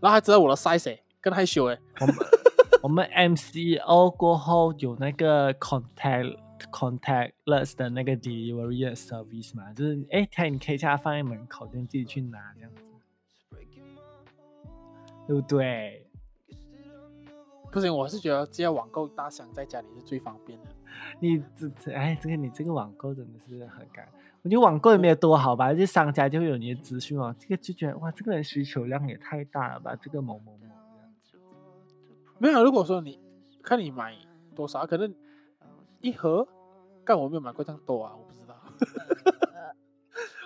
[0.00, 1.78] 然后还知道我的 size，更害羞哎。
[2.00, 2.16] 我们
[2.82, 6.36] 我们 MCO 过后有那个 contact
[6.70, 12.82] contactless 的那个 delivery service 嘛，就是哎，他你可以叫他放在门口，你自己去拿这样子，
[15.26, 16.06] 对不对？
[17.70, 20.66] 不行，我是觉得只要网购大箱在家里是最方便的。
[21.20, 24.08] 你这哎，这个你这个网购真的是很干。
[24.42, 27.32] 我觉得网购也没有多好吧，就商家就会有你的资讯哦。
[27.38, 29.94] 这个就觉得哇，这个人需求量也太大了吧？
[29.94, 30.69] 这个某某某
[32.40, 33.20] 没有，如果说你
[33.62, 34.16] 看你买
[34.56, 35.14] 多少，可能
[36.00, 36.48] 一盒，
[37.04, 38.56] 但我没有买过这样多啊，我不知道。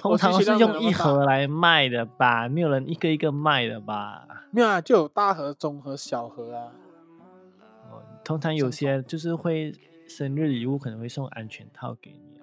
[0.00, 2.48] 通常是用一盒来卖的吧？
[2.48, 4.26] 没有人一个一个卖的吧？
[4.50, 6.72] 没有啊，就有大盒、中盒、小盒啊。
[8.24, 9.72] 通常有些就是会
[10.08, 12.42] 生日礼物可能会送安全套给你啊。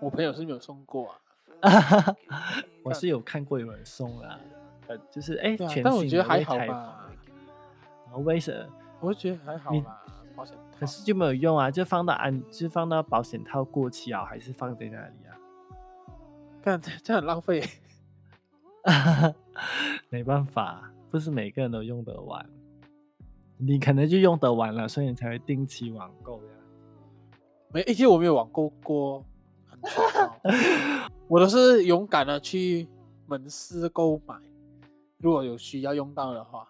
[0.00, 1.14] 我朋友是没有送过
[1.60, 2.14] 啊，
[2.84, 4.38] 我是有看过有人送啦，
[4.88, 7.05] 呃，就是哎，但我觉得还好吧。
[8.16, 8.72] 然后为什么？
[9.00, 10.02] 我觉得还好吧，
[10.34, 10.56] 保险。
[10.80, 15.36] 可是就没有用啊，就放到安，就放到保险套过期啊，还是放在那里啊？
[16.64, 17.62] 看这样很浪费。
[20.08, 22.48] 没办法，不是每个人都用得完。
[23.58, 26.48] 你可能就用得完了，所以你才会定期网购呀。
[27.72, 29.22] 没，而且我没有网购过，
[31.28, 32.88] 我都是勇敢的去
[33.26, 34.36] 门市购买。
[35.18, 36.66] 如果有需要用到的话，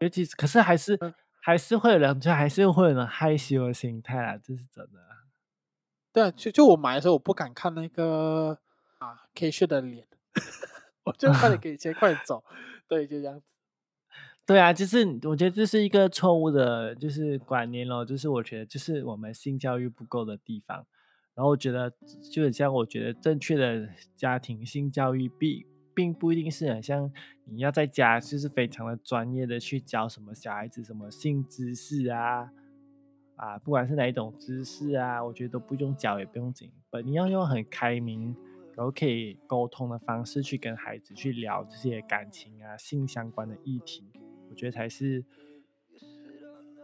[0.00, 0.98] 尤其是可是还是
[1.40, 4.98] 还是会有人，就还是会有人害羞的心态啊，这是真的。
[6.12, 8.58] 对啊，就就我买的时候，我不敢看那个
[8.98, 10.06] 啊 K 恤的脸，
[11.04, 12.42] 我就快点 给钱，快点走。
[12.88, 13.46] 对，就这样子。
[14.44, 18.04] 对啊，就是我觉得这是一个错误的，就是观念咯。
[18.04, 20.86] 就是我觉得，就是我们性教育不够的地方。
[21.34, 21.92] 然后我觉得，
[22.32, 25.64] 就很像我觉得正确的家庭性教育，并
[25.94, 27.12] 并不一定是很像
[27.44, 32.50] 你要在家就是非常的专业的去教什么小孩子什么性知识啊
[33.36, 36.70] 啊，不管是哪一种知识啊，我觉得都不用教，也不用紧。
[36.90, 38.36] 本你要用很开明。
[38.76, 44.10] 然后可以沟通的方式去跟孩子去聊这些感情啊、性相关的议题，
[44.48, 45.22] 我觉得才是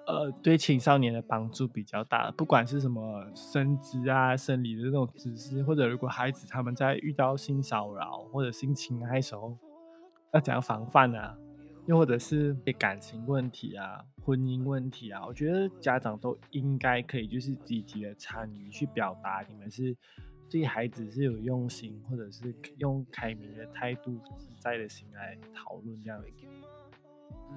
[0.07, 2.31] 呃对青少年的帮助比较大。
[2.31, 9.57] 不管是什么生殖啊、生理的这种知识，或者如果孩子他们在遇到性骚扰或者性侵害时候
[10.33, 11.37] 要怎样防范啊，
[11.87, 19.97] 又或者是感情问题啊、婚姻问题啊，我觉得家长都应该可以就是积极的参与去表达你们是。
[20.49, 26.23] 对孩子是有用心，或者是用开明的态度、自在的心来讨论，这样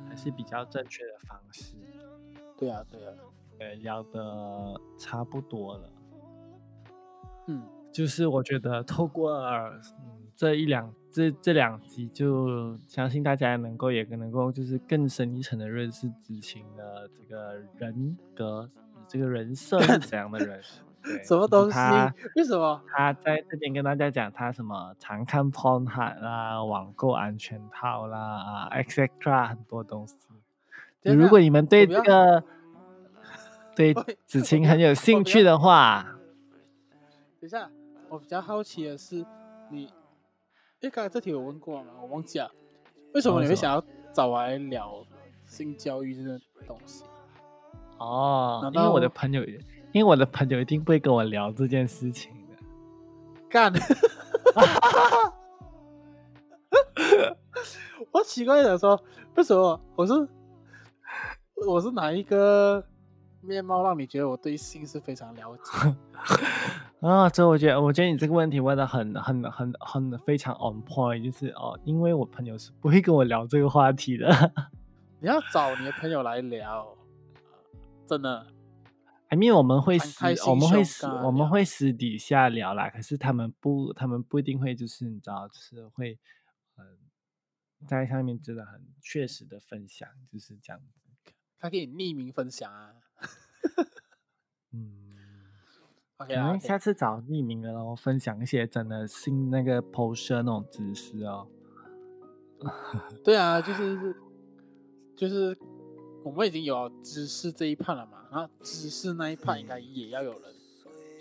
[0.10, 1.76] 还是比较正确的方式。
[2.60, 3.14] 对啊，对啊，
[3.60, 5.90] 呃，聊的差不多了。
[7.48, 9.82] 嗯，就是我觉得透过嗯
[10.36, 18.70] 这一两这这两集，就相信大家能够也能够就是更深一层的认识知青的这个人格，
[19.08, 20.62] 这个人设是怎样的人。
[21.24, 21.78] 什么东西？
[22.36, 25.86] 为什么他在这边跟大家讲他什么常看 porn
[26.20, 30.16] 啦、网购安全套啦啊，etc 很多东西。
[31.04, 32.44] 如果你们对这个
[33.76, 33.94] 对
[34.26, 36.06] 子晴很有兴趣的话，
[37.40, 37.70] 等一下，
[38.10, 39.26] 我比较好奇的是，
[39.70, 39.92] 你，
[40.82, 41.92] 哎，刚才这题我问过吗？
[42.02, 42.52] 我忘记了。
[43.14, 43.84] 为什么你会想要
[44.14, 45.06] 找我来聊
[45.46, 47.04] 性教育这个东西？
[47.98, 49.44] 哦，因为我的朋友。
[49.92, 52.54] 因为我的朋友一定不会跟我聊这件事情的。
[53.50, 53.74] 干！
[58.12, 59.04] 我奇怪的说，
[59.36, 60.14] 为什么我是
[61.68, 62.86] 我是哪一个
[63.42, 65.96] 面貌让你觉得我对性是非常了解？
[67.08, 74.28] 啊，这我觉得，我觉得你这个问题问的很、很、很、很非常 on point，就是哦，因为我朋友是不会跟我聊这个话题的。
[75.22, 76.98] 你要找你的朋友来聊，
[78.08, 78.48] 真的。
[79.30, 82.90] I mean，我们会私，我们会私，我们会私底下聊啦。
[82.90, 86.18] 可是他们不，他们不一定会，就是你知道，就是会，
[86.78, 86.84] 嗯，
[87.88, 91.09] 在上面真的很确实的分享，就是这样子。
[91.60, 92.94] 他可以匿名分享啊。
[94.74, 94.94] 嗯。
[96.18, 101.48] OK 啊，下次找匿名的喽，分享一些真的新那个 post 那种知识哦。
[103.24, 104.16] 对啊，就是
[105.16, 105.58] 就是
[106.26, 110.42] 我们已经有知识这一派了嘛，然后知识那一派应该也要有人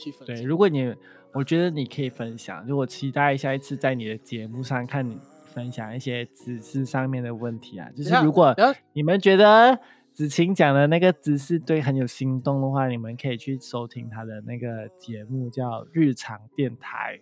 [0.01, 0.35] 去分享。
[0.35, 0.93] 对，如果你
[1.33, 5.17] 我觉得你可以分享，就我期待下一次在你的节目上看你
[5.47, 8.53] 分享一些知识上面的问题啊，就是如果
[8.95, 9.79] 你们觉得。
[10.19, 17.17] 子晴讲的那个姿势对很有心动的话，你们可以去收听他的那个节目，叫《日常电台》，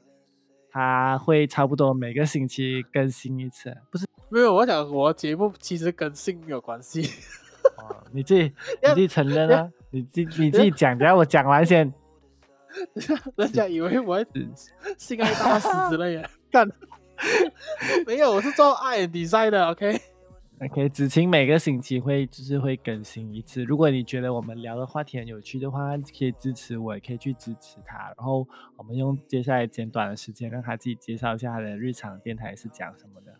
[0.71, 3.77] 他会差不多每个星期更新一次。
[3.91, 7.03] 不是，没有，我想我节目其实跟性没有关系。
[7.77, 8.45] 哦，你自己
[8.83, 9.71] 你自己承认啊？
[9.91, 11.93] 你自你自己讲，等下我讲完先。
[13.37, 14.25] 人家以为我
[14.97, 16.67] 性爱大师之类的，干
[18.07, 20.01] 没有，我是做爱比赛的，OK。
[20.59, 23.63] OK，子晴每个星期会就是会更新一次。
[23.63, 28.07] 如果你觉得我们聊的话题很有趣的话，可以支持我，也可以去支持他。
[28.17, 28.49] 然后
[28.79, 33.35] 我们用接下来简短的时间，让他自己介绍一下他的日常电台是讲什么的。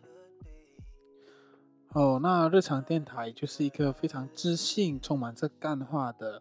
[1.93, 6.39] 哦，那日常电台就是一个非常知性、充满着干话的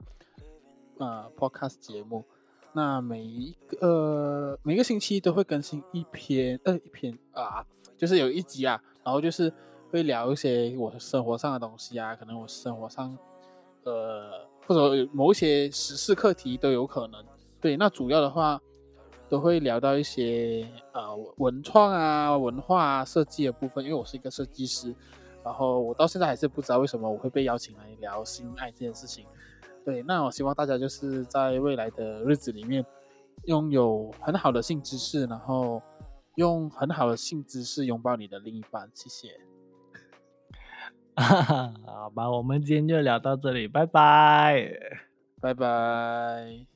[0.99, 2.23] 呃 Podcast 节目。
[2.75, 7.65] 那每一个每个星期都会更新一篇，呃，一篇啊，
[7.97, 9.51] 就是有一集啊，然后就是。
[9.91, 13.17] 会聊一些我生活上的东西啊，可能我生活上，
[13.85, 17.25] 呃，或者某一些时事课题都有可能。
[17.61, 18.61] 对，那主要的话
[19.29, 24.95] 都会聊到一些呃文创啊、文化啊、设计的部分，因为我是一个设计师，
[25.45, 29.25] 然后我到现在还是不知道为什么我会被邀请来聊性爱这件事情。
[29.85, 32.85] 对，那我希望大家就是在未来的日子里面
[33.45, 35.81] 拥有很好的性知识，然后
[36.35, 38.91] 用很好的性知识拥抱你的另一半。
[38.95, 39.41] 谢谢。
[41.17, 44.71] 哈 哈好吧，我们今天就聊到这里，拜拜，
[45.41, 46.76] 拜拜。